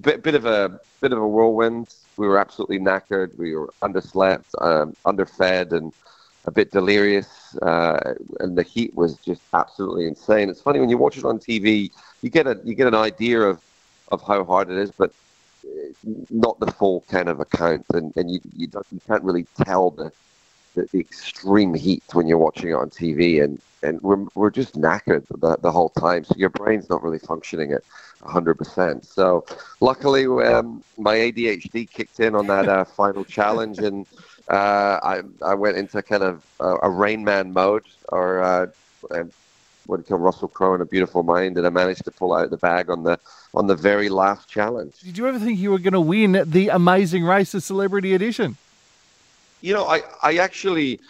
bit 0.00 0.22
bit 0.22 0.34
of 0.34 0.46
a 0.46 0.80
bit 1.00 1.12
of 1.12 1.18
a 1.18 1.26
whirlwind. 1.26 1.94
We 2.16 2.26
were 2.26 2.38
absolutely 2.38 2.78
knackered. 2.78 3.36
We 3.36 3.54
were 3.54 3.72
underslept, 3.82 4.44
um, 4.60 4.94
underfed, 5.04 5.72
and 5.72 5.92
a 6.44 6.50
bit 6.50 6.70
delirious, 6.70 7.56
uh, 7.62 8.14
and 8.40 8.56
the 8.56 8.62
heat 8.62 8.94
was 8.94 9.16
just 9.18 9.42
absolutely 9.52 10.06
insane. 10.06 10.48
It's 10.48 10.60
funny 10.60 10.80
when 10.80 10.88
you 10.88 10.98
watch 10.98 11.18
it 11.18 11.24
on 11.24 11.38
TV, 11.38 11.90
you 12.22 12.30
get 12.30 12.46
a 12.46 12.60
you 12.64 12.74
get 12.74 12.86
an 12.86 12.94
idea 12.94 13.40
of 13.40 13.60
of 14.10 14.22
how 14.22 14.44
hard 14.44 14.70
it 14.70 14.76
is, 14.76 14.90
but 14.90 15.12
not 16.30 16.58
the 16.60 16.70
full 16.72 17.04
kind 17.08 17.28
of 17.28 17.40
account, 17.40 17.84
and, 17.92 18.12
and 18.16 18.30
you, 18.30 18.40
you, 18.56 18.68
you 18.90 19.00
can't 19.06 19.22
really 19.22 19.46
tell 19.64 19.90
the, 19.90 20.12
the, 20.74 20.88
the 20.92 21.00
extreme 21.00 21.74
heat 21.74 22.02
when 22.12 22.26
you're 22.26 22.38
watching 22.38 22.70
it 22.70 22.74
on 22.74 22.90
TV, 22.90 23.42
and, 23.42 23.60
and 23.82 24.00
we're, 24.02 24.24
we're 24.34 24.50
just 24.50 24.74
knackered 24.80 25.26
the, 25.40 25.56
the 25.60 25.70
whole 25.70 25.90
time, 25.90 26.24
so 26.24 26.34
your 26.36 26.50
brain's 26.50 26.88
not 26.88 27.02
really 27.02 27.18
functioning 27.18 27.72
at 27.72 27.82
100%. 28.22 29.04
So 29.04 29.44
luckily, 29.80 30.26
um, 30.44 30.82
my 30.98 31.16
ADHD 31.16 31.88
kicked 31.88 32.20
in 32.20 32.34
on 32.34 32.46
that 32.46 32.68
uh, 32.68 32.84
final 32.84 33.24
challenge, 33.24 33.78
and 33.78 34.06
uh, 34.48 34.98
I, 35.02 35.22
I 35.44 35.54
went 35.54 35.76
into 35.76 36.02
kind 36.02 36.22
of 36.22 36.44
a, 36.60 36.76
a 36.82 36.90
Rain 36.90 37.24
Man 37.24 37.52
mode, 37.52 37.84
or 38.08 38.42
uh, 38.42 38.66
what 39.86 39.96
do 39.96 40.00
you 40.00 40.04
call 40.04 40.18
Russell 40.18 40.48
Crowe 40.48 40.74
in 40.74 40.80
A 40.80 40.86
Beautiful 40.86 41.22
Mind, 41.22 41.58
and 41.58 41.66
I 41.66 41.70
managed 41.70 42.04
to 42.04 42.10
pull 42.10 42.32
out 42.32 42.50
the 42.50 42.56
bag 42.56 42.90
on 42.90 43.02
the 43.02 43.18
on 43.54 43.66
the 43.66 43.74
very 43.74 44.08
last 44.08 44.48
challenge. 44.48 45.00
Did 45.00 45.18
you 45.18 45.26
ever 45.26 45.38
think 45.38 45.58
you 45.58 45.72
were 45.72 45.78
going 45.80 45.94
to 45.94 46.00
win 46.00 46.44
the 46.46 46.68
Amazing 46.68 47.24
Race, 47.24 47.52
the 47.52 47.60
Celebrity 47.60 48.14
Edition? 48.14 48.56
You 49.60 49.74
know, 49.74 49.86
I 49.86 50.02
I 50.22 50.36
actually 50.36 51.00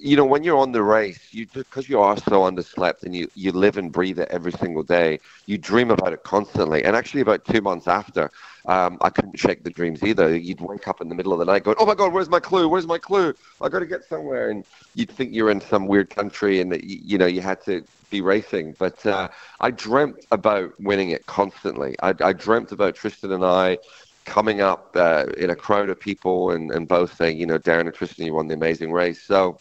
you 0.00 0.16
know, 0.16 0.24
when 0.24 0.44
you're 0.44 0.58
on 0.58 0.72
the 0.72 0.82
race, 0.82 1.32
you 1.32 1.46
because 1.52 1.88
you 1.88 2.00
are 2.00 2.16
so 2.16 2.42
underslept 2.42 3.02
and 3.02 3.14
you, 3.14 3.28
you 3.34 3.52
live 3.52 3.76
and 3.76 3.92
breathe 3.92 4.18
it 4.18 4.28
every 4.30 4.52
single 4.52 4.82
day, 4.82 5.18
you 5.46 5.58
dream 5.58 5.90
about 5.90 6.12
it 6.12 6.22
constantly. 6.24 6.84
And 6.84 6.94
actually, 6.96 7.20
about 7.20 7.44
two 7.44 7.60
months 7.60 7.88
after, 7.88 8.30
um, 8.66 8.98
I 9.00 9.10
couldn't 9.10 9.38
shake 9.38 9.64
the 9.64 9.70
dreams 9.70 10.02
either. 10.02 10.36
You'd 10.36 10.60
wake 10.60 10.86
up 10.88 11.00
in 11.00 11.08
the 11.08 11.14
middle 11.14 11.32
of 11.32 11.38
the 11.38 11.44
night 11.44 11.64
going, 11.64 11.76
"Oh 11.80 11.86
my 11.86 11.94
God, 11.94 12.12
where's 12.12 12.28
my 12.28 12.40
clue? 12.40 12.68
Where's 12.68 12.86
my 12.86 12.98
clue? 12.98 13.34
I 13.60 13.68
got 13.68 13.80
to 13.80 13.86
get 13.86 14.04
somewhere." 14.04 14.50
And 14.50 14.64
you'd 14.94 15.10
think 15.10 15.34
you're 15.34 15.50
in 15.50 15.60
some 15.60 15.86
weird 15.86 16.10
country 16.10 16.60
and 16.60 16.70
that 16.72 16.84
you 16.84 17.18
know 17.18 17.26
you 17.26 17.40
had 17.40 17.60
to 17.62 17.82
be 18.10 18.20
racing. 18.20 18.76
But 18.78 19.04
uh, 19.06 19.28
I 19.60 19.70
dreamt 19.70 20.26
about 20.30 20.70
winning 20.78 21.10
it 21.10 21.26
constantly. 21.26 21.96
I, 22.02 22.14
I 22.20 22.32
dreamt 22.32 22.72
about 22.72 22.94
Tristan 22.94 23.32
and 23.32 23.44
I 23.44 23.78
coming 24.24 24.60
up 24.60 24.94
uh, 24.96 25.26
in 25.36 25.50
a 25.50 25.56
crowd 25.56 25.88
of 25.90 25.98
people 25.98 26.50
and, 26.52 26.70
and 26.70 26.88
both 26.88 27.14
saying, 27.16 27.38
you 27.38 27.46
know, 27.46 27.58
Darren 27.58 27.82
and 27.82 27.94
Tristan, 27.94 28.26
you 28.26 28.34
won 28.34 28.48
the 28.48 28.54
amazing 28.54 28.92
race. 28.92 29.22
So 29.22 29.58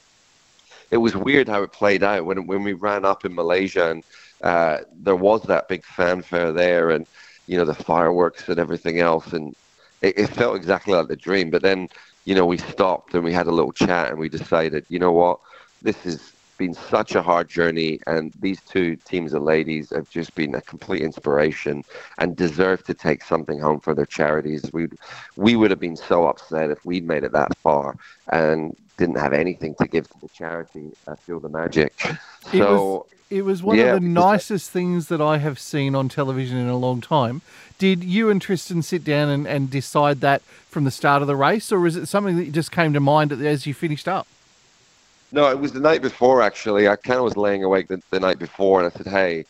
it 0.91 0.97
was 0.97 1.15
weird 1.15 1.47
how 1.47 1.63
it 1.63 1.71
played 1.71 2.03
out 2.03 2.25
when 2.25 2.45
when 2.47 2.63
we 2.63 2.73
ran 2.73 3.05
up 3.05 3.25
in 3.25 3.33
Malaysia 3.33 3.91
and 3.91 4.03
uh, 4.43 4.79
there 5.01 5.15
was 5.15 5.43
that 5.43 5.67
big 5.67 5.83
fanfare 5.85 6.51
there 6.51 6.91
and 6.91 7.05
you 7.47 7.57
know 7.57 7.65
the 7.65 7.73
fireworks 7.73 8.49
and 8.49 8.59
everything 8.59 8.99
else 8.99 9.33
and 9.33 9.55
it, 10.01 10.17
it 10.17 10.27
felt 10.27 10.55
exactly 10.55 10.93
like 10.93 11.07
the 11.07 11.15
dream. 11.15 11.49
But 11.49 11.61
then 11.61 11.89
you 12.25 12.35
know 12.35 12.45
we 12.45 12.57
stopped 12.57 13.13
and 13.13 13.23
we 13.23 13.33
had 13.33 13.47
a 13.47 13.51
little 13.51 13.71
chat 13.71 14.09
and 14.09 14.19
we 14.19 14.29
decided 14.29 14.85
you 14.89 14.99
know 14.99 15.11
what 15.11 15.39
this 15.81 15.97
has 16.03 16.33
been 16.61 16.73
such 16.73 17.15
a 17.15 17.21
hard 17.21 17.47
journey 17.49 17.99
and 18.05 18.31
these 18.39 18.61
two 18.61 18.95
teams 18.97 19.33
of 19.33 19.41
ladies 19.41 19.89
have 19.89 20.07
just 20.09 20.33
been 20.35 20.53
a 20.55 20.61
complete 20.61 21.01
inspiration 21.01 21.83
and 22.19 22.35
deserve 22.35 22.83
to 22.83 22.93
take 22.93 23.23
something 23.23 23.59
home 23.59 23.79
for 23.79 23.93
their 23.95 24.05
charities 24.05 24.61
we 24.71 24.83
we 25.35 25.55
would 25.55 25.71
have 25.71 25.79
been 25.79 26.01
so 26.11 26.27
upset 26.27 26.69
if 26.69 26.79
we'd 26.85 27.07
made 27.13 27.23
it 27.23 27.31
that 27.31 27.51
far 27.57 27.97
and 28.31 28.75
didn't 29.01 29.17
have 29.17 29.33
anything 29.33 29.73
to 29.75 29.87
give 29.87 30.07
to 30.07 30.19
the 30.19 30.29
charity. 30.29 30.91
I 31.07 31.15
feel 31.15 31.39
the 31.39 31.49
magic. 31.49 31.93
So. 32.51 32.57
It 32.57 32.59
was, 32.59 33.05
it 33.29 33.41
was 33.43 33.63
one 33.63 33.77
yeah, 33.77 33.93
of 33.95 34.01
the 34.01 34.07
nicest 34.07 34.71
things 34.71 35.07
that 35.07 35.21
I 35.21 35.37
have 35.37 35.57
seen 35.57 35.95
on 35.95 36.09
television 36.09 36.57
in 36.57 36.67
a 36.67 36.77
long 36.77 37.01
time. 37.01 37.41
Did 37.77 38.03
you 38.03 38.29
and 38.29 38.41
Tristan 38.41 38.81
sit 38.81 39.03
down 39.03 39.29
and, 39.29 39.47
and 39.47 39.69
decide 39.69 40.19
that 40.21 40.41
from 40.69 40.83
the 40.83 40.91
start 40.91 41.21
of 41.21 41.27
the 41.27 41.35
race, 41.35 41.71
or 41.71 41.87
is 41.87 41.95
it 41.95 42.07
something 42.07 42.35
that 42.37 42.51
just 42.51 42.71
came 42.71 42.93
to 42.93 42.99
mind 42.99 43.31
as 43.31 43.65
you 43.65 43.73
finished 43.73 44.07
up? 44.07 44.27
No, 45.31 45.49
it 45.49 45.59
was 45.59 45.71
the 45.71 45.79
night 45.79 46.01
before, 46.01 46.41
actually. 46.41 46.87
I 46.87 46.95
kind 46.95 47.17
of 47.17 47.23
was 47.23 47.37
laying 47.37 47.63
awake 47.63 47.87
the, 47.87 48.01
the 48.11 48.19
night 48.19 48.39
before, 48.39 48.81
and 48.81 48.91
I 48.91 48.97
said, 48.97 49.07
hey, 49.07 49.45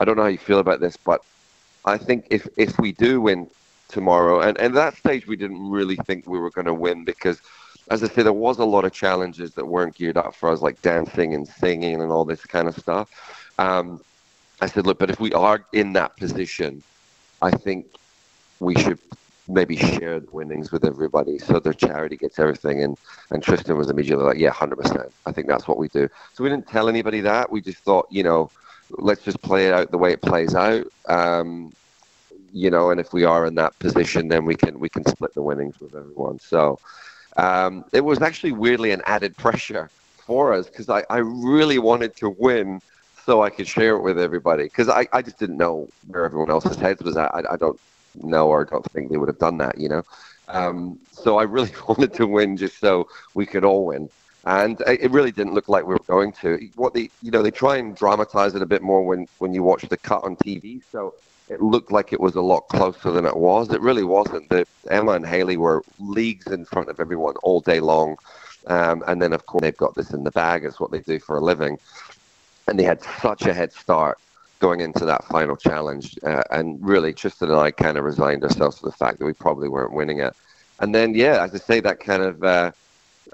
I 0.00 0.04
don't 0.04 0.16
know 0.16 0.22
how 0.22 0.28
you 0.28 0.38
feel 0.38 0.60
about 0.60 0.80
this, 0.80 0.96
but 0.96 1.20
I 1.84 1.98
think 1.98 2.26
if, 2.30 2.48
if 2.56 2.78
we 2.78 2.92
do 2.92 3.20
win 3.20 3.48
tomorrow, 3.88 4.40
and, 4.40 4.56
at 4.58 4.72
that 4.74 4.96
stage 4.96 5.26
we 5.26 5.36
didn't 5.36 5.70
really 5.70 5.96
think 5.96 6.26
we 6.26 6.38
were 6.38 6.50
going 6.50 6.66
to 6.66 6.74
win 6.74 7.04
because– 7.04 7.40
as 7.90 8.02
I 8.02 8.08
say, 8.08 8.22
there 8.22 8.32
was 8.32 8.58
a 8.58 8.64
lot 8.64 8.84
of 8.84 8.92
challenges 8.92 9.52
that 9.54 9.66
weren't 9.66 9.94
geared 9.94 10.16
up 10.16 10.34
for 10.34 10.50
us, 10.50 10.62
like 10.62 10.80
dancing 10.82 11.34
and 11.34 11.46
singing 11.46 12.00
and 12.00 12.10
all 12.10 12.24
this 12.24 12.44
kind 12.44 12.66
of 12.66 12.76
stuff. 12.78 13.52
Um, 13.58 14.00
I 14.60 14.66
said, 14.66 14.86
look, 14.86 14.98
but 14.98 15.10
if 15.10 15.20
we 15.20 15.32
are 15.32 15.64
in 15.72 15.92
that 15.94 16.16
position, 16.16 16.82
I 17.42 17.50
think 17.50 17.86
we 18.60 18.74
should 18.76 18.98
maybe 19.48 19.76
share 19.76 20.20
the 20.20 20.30
winnings 20.30 20.72
with 20.72 20.84
everybody 20.84 21.38
so 21.38 21.60
their 21.60 21.72
charity 21.74 22.16
gets 22.16 22.38
everything. 22.38 22.82
And, 22.82 22.96
and 23.30 23.42
Tristan 23.42 23.76
was 23.76 23.90
immediately 23.90 24.24
like, 24.24 24.38
yeah, 24.38 24.52
100%. 24.52 25.10
I 25.26 25.32
think 25.32 25.48
that's 25.48 25.68
what 25.68 25.78
we 25.78 25.88
do. 25.88 26.08
So 26.32 26.42
we 26.44 26.50
didn't 26.50 26.68
tell 26.68 26.88
anybody 26.88 27.20
that. 27.20 27.50
We 27.50 27.60
just 27.60 27.78
thought, 27.78 28.06
you 28.10 28.22
know, 28.22 28.50
let's 28.90 29.22
just 29.22 29.40
play 29.42 29.66
it 29.66 29.74
out 29.74 29.90
the 29.90 29.98
way 29.98 30.12
it 30.12 30.22
plays 30.22 30.54
out. 30.54 30.86
Um, 31.08 31.72
you 32.52 32.70
know, 32.70 32.90
and 32.90 33.00
if 33.00 33.12
we 33.12 33.24
are 33.24 33.46
in 33.46 33.54
that 33.56 33.78
position, 33.80 34.28
then 34.28 34.44
we 34.44 34.54
can 34.54 34.78
we 34.78 34.88
can 34.88 35.04
split 35.06 35.34
the 35.34 35.42
winnings 35.42 35.80
with 35.80 35.94
everyone. 35.94 36.38
So 36.38 36.78
um, 37.36 37.84
it 37.92 38.04
was 38.04 38.22
actually 38.22 38.52
weirdly 38.52 38.92
an 38.92 39.02
added 39.06 39.36
pressure 39.36 39.90
for 40.24 40.52
us 40.52 40.66
because 40.68 40.88
I, 40.88 41.04
I 41.10 41.18
really 41.18 41.78
wanted 41.78 42.16
to 42.16 42.30
win 42.38 42.80
so 43.24 43.42
I 43.42 43.50
could 43.50 43.66
share 43.66 43.96
it 43.96 44.02
with 44.02 44.18
everybody 44.18 44.64
because 44.64 44.88
I, 44.88 45.06
I 45.12 45.22
just 45.22 45.38
didn't 45.38 45.56
know 45.56 45.88
where 46.06 46.24
everyone 46.24 46.50
else's 46.50 46.76
heads 46.76 47.02
was 47.02 47.16
at. 47.16 47.34
I, 47.34 47.42
I 47.52 47.56
don't 47.56 47.78
know 48.22 48.48
or 48.48 48.64
don't 48.64 48.84
think 48.92 49.10
they 49.10 49.16
would 49.16 49.28
have 49.28 49.38
done 49.38 49.58
that, 49.58 49.78
you 49.78 49.88
know. 49.88 50.02
Um, 50.48 50.98
so 51.10 51.38
I 51.38 51.44
really 51.44 51.72
wanted 51.88 52.14
to 52.14 52.26
win 52.26 52.56
just 52.56 52.78
so 52.78 53.08
we 53.34 53.46
could 53.46 53.64
all 53.64 53.86
win. 53.86 54.08
And 54.46 54.82
it 54.86 55.10
really 55.10 55.32
didn't 55.32 55.54
look 55.54 55.70
like 55.70 55.86
we 55.86 55.94
were 55.94 56.00
going 56.06 56.32
to. 56.42 56.58
What 56.76 56.92
they, 56.92 57.08
you 57.22 57.30
know, 57.30 57.42
they 57.42 57.50
try 57.50 57.76
and 57.78 57.96
dramatize 57.96 58.54
it 58.54 58.60
a 58.60 58.66
bit 58.66 58.82
more 58.82 59.02
when, 59.02 59.26
when 59.38 59.54
you 59.54 59.62
watch 59.62 59.88
the 59.88 59.96
cut 59.96 60.22
on 60.22 60.36
TV. 60.36 60.82
So 60.92 61.14
it 61.48 61.62
looked 61.62 61.90
like 61.90 62.12
it 62.12 62.20
was 62.20 62.34
a 62.34 62.42
lot 62.42 62.68
closer 62.68 63.10
than 63.10 63.24
it 63.24 63.36
was. 63.36 63.72
It 63.72 63.80
really 63.80 64.04
wasn't. 64.04 64.50
The, 64.50 64.66
Emma 64.90 65.12
and 65.12 65.24
Haley 65.26 65.56
were 65.56 65.82
leagues 65.98 66.48
in 66.48 66.66
front 66.66 66.90
of 66.90 67.00
everyone 67.00 67.36
all 67.36 67.60
day 67.60 67.80
long. 67.80 68.18
Um, 68.66 69.02
and 69.06 69.20
then, 69.20 69.32
of 69.32 69.46
course, 69.46 69.62
they've 69.62 69.76
got 69.76 69.94
this 69.94 70.12
in 70.12 70.24
the 70.24 70.30
bag. 70.30 70.64
It's 70.64 70.78
what 70.78 70.90
they 70.90 71.00
do 71.00 71.18
for 71.18 71.38
a 71.38 71.40
living. 71.40 71.78
And 72.68 72.78
they 72.78 72.84
had 72.84 73.02
such 73.22 73.46
a 73.46 73.54
head 73.54 73.72
start 73.72 74.18
going 74.60 74.80
into 74.80 75.04
that 75.04 75.24
final 75.26 75.56
challenge. 75.56 76.16
Uh, 76.22 76.42
and 76.50 76.84
really, 76.84 77.12
Tristan 77.12 77.50
and 77.50 77.58
I 77.58 77.70
kind 77.70 77.98
of 77.98 78.04
resigned 78.04 78.42
ourselves 78.44 78.78
to 78.78 78.84
the 78.84 78.92
fact 78.92 79.18
that 79.18 79.26
we 79.26 79.32
probably 79.32 79.68
weren't 79.68 79.92
winning 79.92 80.20
it. 80.20 80.34
And 80.80 80.94
then, 80.94 81.14
yeah, 81.14 81.42
as 81.42 81.54
I 81.54 81.58
say, 81.58 81.80
that 81.80 82.00
kind 82.00 82.22
of 82.22 82.42
uh, 82.42 82.72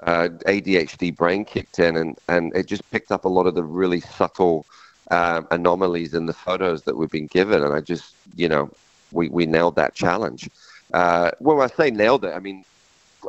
uh, 0.03 0.29
ADHD 0.45 1.15
brain 1.15 1.45
kicked 1.45 1.79
in 1.79 1.95
and, 1.97 2.17
and 2.27 2.55
it 2.55 2.67
just 2.67 2.89
picked 2.91 3.11
up 3.11 3.25
a 3.25 3.29
lot 3.29 3.47
of 3.47 3.55
the 3.55 3.63
really 3.63 3.99
subtle– 3.99 4.65
um, 5.11 5.45
anomalies 5.51 6.13
in 6.13 6.25
the 6.25 6.33
photos 6.33 6.83
that 6.83 6.95
we've 6.95 7.09
been 7.09 7.27
given, 7.27 7.63
and 7.63 7.73
I 7.73 7.81
just, 7.81 8.15
you 8.35 8.47
know, 8.47 8.71
we, 9.11 9.27
we 9.27 9.45
nailed 9.45 9.75
that 9.75 9.93
challenge. 9.93 10.49
Uh, 10.93 11.31
when 11.39 11.59
I 11.59 11.67
say 11.67 11.91
nailed 11.91 12.23
it, 12.23 12.33
I 12.33 12.39
mean, 12.39 12.63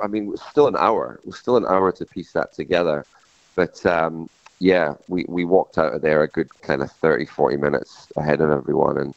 I 0.02 0.06
mean, 0.06 0.24
it 0.24 0.30
was 0.30 0.42
still 0.42 0.68
an 0.68 0.76
hour. 0.76 1.18
It 1.22 1.26
was 1.26 1.36
still 1.36 1.56
an 1.56 1.66
hour 1.66 1.92
to 1.92 2.06
piece 2.06 2.32
that 2.32 2.54
together. 2.54 3.04
But 3.56 3.84
um, 3.84 4.30
yeah, 4.62 4.94
we, 5.08 5.24
we 5.28 5.44
walked 5.44 5.76
out 5.76 5.92
of 5.92 6.02
there 6.02 6.22
a 6.22 6.28
good 6.28 6.48
kind 6.62 6.82
of 6.82 6.92
30, 6.92 7.26
40 7.26 7.56
minutes 7.56 8.06
ahead 8.16 8.40
of 8.40 8.48
everyone. 8.48 8.96
And 8.96 9.14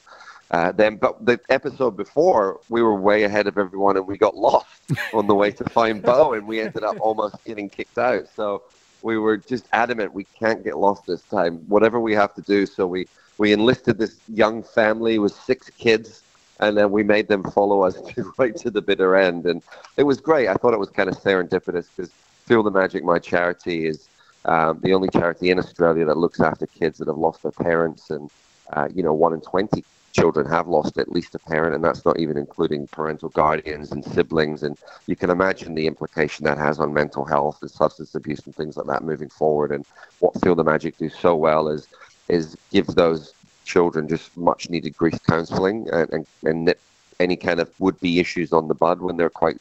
uh, 0.50 0.72
then, 0.72 0.96
but 0.96 1.24
the 1.24 1.40
episode 1.50 1.96
before, 1.96 2.60
we 2.68 2.82
were 2.82 2.96
way 2.96 3.26
ahead 3.26 3.46
of 3.46 3.60
everyone 3.60 3.96
and 3.96 4.08
we 4.08 4.18
got 4.18 4.36
lost 4.36 4.66
on 5.14 5.28
the 5.28 5.36
way 5.36 5.52
to 5.52 5.64
find 5.66 6.02
Bo 6.02 6.34
and 6.34 6.48
we 6.48 6.62
ended 6.62 6.84
up 6.84 6.98
almost 7.00 7.36
getting 7.46 7.70
kicked 7.70 8.00
out. 8.00 8.28
So 8.36 8.64
we 9.04 9.20
were 9.20 9.38
just 9.38 9.68
adamant 9.72 10.16
we 10.16 10.26
can't 10.40 10.64
get 10.64 10.80
lost 10.80 11.06
this 11.06 11.22
time. 11.26 11.58
Whatever 11.68 12.00
we 12.00 12.14
have 12.16 12.34
to 12.36 12.42
do. 12.42 12.66
So 12.66 12.88
we 12.88 13.08
we 13.38 13.54
enlisted 13.54 14.00
this 14.00 14.18
young 14.34 14.64
family 14.64 15.20
with 15.20 15.34
six 15.34 15.70
kids, 15.78 16.24
and 16.60 16.76
then 16.76 16.90
we 16.90 17.04
made 17.04 17.28
them 17.28 17.44
follow 17.44 17.84
us 17.84 17.98
right 18.38 18.56
to 18.56 18.72
the 18.72 18.82
bitter 18.82 19.16
end. 19.16 19.46
And 19.46 19.62
it 19.98 20.04
was 20.04 20.20
great. 20.20 20.48
I 20.48 20.56
thought 20.56 20.74
it 20.74 20.80
was 20.80 20.90
kind 20.90 21.08
of 21.10 21.18
serendipitous 21.18 21.88
because 21.96 22.12
Feel 22.48 22.64
the 22.64 22.72
Magic, 22.72 23.04
my 23.04 23.20
charity, 23.20 23.86
is 23.86 24.08
um, 24.46 24.80
the 24.84 24.94
only 24.94 25.10
charity 25.10 25.50
in 25.50 25.60
Australia 25.60 26.06
that 26.06 26.18
looks 26.18 26.40
after 26.40 26.68
kids 26.68 27.00
that 27.00 27.08
have 27.08 27.18
lost 27.18 27.44
their 27.44 27.52
parents, 27.52 28.10
and 28.10 28.30
uh, 28.74 28.88
you 28.94 29.04
know, 29.04 29.14
one 29.14 29.34
in 29.34 29.42
twenty 29.42 29.84
children 30.14 30.48
have 30.48 30.68
lost 30.68 30.98
at 30.98 31.12
least 31.12 31.36
a 31.36 31.40
parent, 31.40 31.76
and 31.76 31.84
that's 31.84 32.06
not 32.06 32.18
even 32.20 32.38
including 32.38 32.88
parental 32.88 33.30
guardians 33.30 33.92
and 33.92 34.04
siblings. 34.06 34.64
And 34.64 34.78
you 35.08 35.16
can 35.16 35.30
imagine 35.30 35.76
the 35.76 35.88
implication 35.88 36.46
that 36.46 36.58
has 36.58 36.80
on 36.80 36.94
mental 36.94 37.26
health 37.26 37.58
and 37.62 37.70
substance 37.70 38.16
abuse 38.16 38.46
and 38.46 38.56
things 38.56 38.78
like 38.78 38.88
that 38.88 39.04
moving 39.04 39.30
forward. 39.30 39.72
And 39.72 39.86
what 40.20 40.40
Feel 40.42 40.56
the 40.56 40.64
Magic 40.64 40.98
do 40.98 41.10
so 41.10 41.36
well 41.36 41.68
is 41.68 41.88
is 42.30 42.56
give 42.72 42.88
those 42.88 43.34
children 43.66 44.08
just 44.08 44.36
much 44.38 44.70
needed 44.70 44.96
grief 44.96 45.22
counselling 45.28 45.88
and, 45.92 46.12
and, 46.14 46.26
and 46.44 46.66
nip 46.66 46.80
any 47.20 47.36
kind 47.36 47.60
of 47.60 47.70
would 47.80 48.00
be 48.00 48.20
issues 48.20 48.52
on 48.54 48.68
the 48.68 48.74
bud 48.74 49.02
when 49.02 49.18
they're 49.18 49.30
quite 49.30 49.58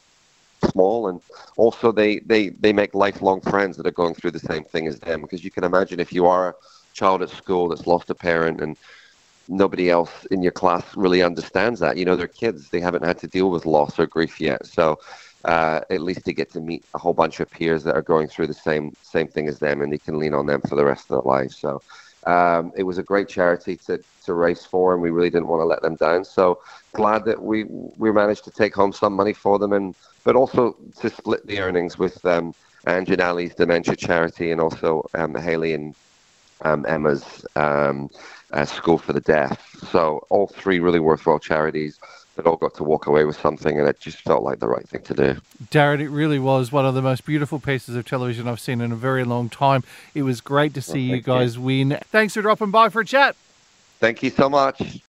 small 0.65 1.07
and 1.09 1.19
also 1.57 1.91
they, 1.91 2.19
they, 2.25 2.49
they 2.49 2.73
make 2.73 2.93
lifelong 2.93 3.41
friends 3.41 3.77
that 3.77 3.87
are 3.87 3.91
going 3.91 4.13
through 4.15 4.31
the 4.31 4.39
same 4.39 4.63
thing 4.65 4.87
as 4.87 4.99
them 4.99 5.21
because 5.21 5.43
you 5.43 5.51
can 5.51 5.63
imagine 5.63 5.99
if 5.99 6.11
you 6.13 6.25
are 6.25 6.49
a 6.49 6.53
child 6.93 7.21
at 7.21 7.29
school 7.29 7.69
that's 7.69 7.87
lost 7.87 8.09
a 8.09 8.15
parent 8.15 8.61
and 8.61 8.75
nobody 9.47 9.89
else 9.89 10.25
in 10.31 10.41
your 10.41 10.51
class 10.51 10.83
really 10.95 11.21
understands 11.21 11.79
that. 11.79 11.97
You 11.97 12.05
know, 12.05 12.15
they're 12.15 12.27
kids; 12.27 12.69
they 12.69 12.79
haven't 12.79 13.05
had 13.05 13.17
to 13.19 13.27
deal 13.27 13.49
with 13.49 13.65
loss 13.65 13.99
or 13.99 14.07
grief 14.07 14.39
yet. 14.39 14.65
So 14.65 14.97
uh, 15.45 15.81
at 15.89 16.01
least 16.01 16.25
they 16.25 16.33
get 16.33 16.51
to 16.53 16.61
meet 16.61 16.83
a 16.93 16.99
whole 16.99 17.13
bunch 17.13 17.39
of 17.39 17.49
peers 17.49 17.83
that 17.83 17.95
are 17.95 18.01
going 18.01 18.27
through 18.27 18.47
the 18.47 18.53
same 18.53 18.95
same 19.01 19.27
thing 19.27 19.47
as 19.47 19.59
them, 19.59 19.81
and 19.81 19.91
they 19.91 19.97
can 19.99 20.17
lean 20.19 20.33
on 20.33 20.45
them 20.45 20.61
for 20.67 20.75
the 20.75 20.85
rest 20.85 21.05
of 21.09 21.09
their 21.23 21.31
lives. 21.31 21.57
So 21.59 21.81
um, 22.25 22.71
it 22.75 22.83
was 22.83 22.97
a 22.97 23.03
great 23.03 23.27
charity 23.27 23.75
to, 23.87 23.99
to 24.25 24.33
race 24.33 24.65
for, 24.65 24.93
and 24.93 25.01
we 25.01 25.09
really 25.11 25.29
didn't 25.29 25.47
want 25.47 25.61
to 25.61 25.65
let 25.65 25.81
them 25.81 25.95
down. 25.95 26.23
So 26.23 26.59
glad 26.93 27.25
that 27.25 27.41
we 27.41 27.65
we 27.65 28.11
managed 28.11 28.43
to 28.45 28.51
take 28.51 28.73
home 28.73 28.93
some 28.93 29.13
money 29.13 29.33
for 29.33 29.59
them, 29.59 29.73
and 29.73 29.95
but 30.23 30.35
also 30.35 30.75
to 30.99 31.09
split 31.09 31.45
the 31.45 31.59
earnings 31.59 31.97
with 31.97 32.23
um, 32.25 32.53
Ali's 32.87 33.55
dementia 33.55 33.95
charity, 33.95 34.51
and 34.51 34.61
also 34.61 35.07
um, 35.13 35.35
Haley 35.35 35.73
and 35.73 35.95
um, 36.61 36.85
Emma's 36.87 37.45
um, 37.55 38.09
uh, 38.51 38.65
School 38.65 38.97
for 38.97 39.13
the 39.13 39.21
Deaf. 39.21 39.75
So 39.91 40.25
all 40.29 40.47
three 40.47 40.79
really 40.79 40.99
worthwhile 40.99 41.39
charities 41.39 41.99
that 42.35 42.45
all 42.45 42.57
got 42.57 42.73
to 42.75 42.83
walk 42.83 43.07
away 43.07 43.23
with 43.25 43.39
something, 43.39 43.79
and 43.79 43.87
it 43.87 43.99
just 43.99 44.21
felt 44.21 44.43
like 44.43 44.59
the 44.59 44.67
right 44.67 44.87
thing 44.87 45.01
to 45.03 45.13
do. 45.13 45.37
Darren, 45.71 46.01
it 46.01 46.09
really 46.09 46.39
was 46.39 46.71
one 46.71 46.85
of 46.85 46.93
the 46.93 47.01
most 47.01 47.25
beautiful 47.25 47.59
pieces 47.59 47.95
of 47.95 48.05
television 48.05 48.47
I've 48.47 48.59
seen 48.59 48.81
in 48.81 48.91
a 48.91 48.95
very 48.95 49.23
long 49.23 49.49
time. 49.49 49.83
It 50.13 50.23
was 50.23 50.41
great 50.41 50.73
to 50.73 50.81
see 50.81 50.91
Well, 50.91 51.17
you 51.17 51.23
thank 51.23 51.27
you. 51.27 51.33
guys 51.33 51.59
win. 51.59 51.97
Thanks 52.11 52.33
for 52.33 52.41
dropping 52.41 52.71
by 52.71 52.89
for 52.89 53.01
a 53.01 53.05
chat. 53.05 53.35
Thank 53.99 54.21
you 54.23 54.29
so 54.29 54.49
much. 54.49 54.99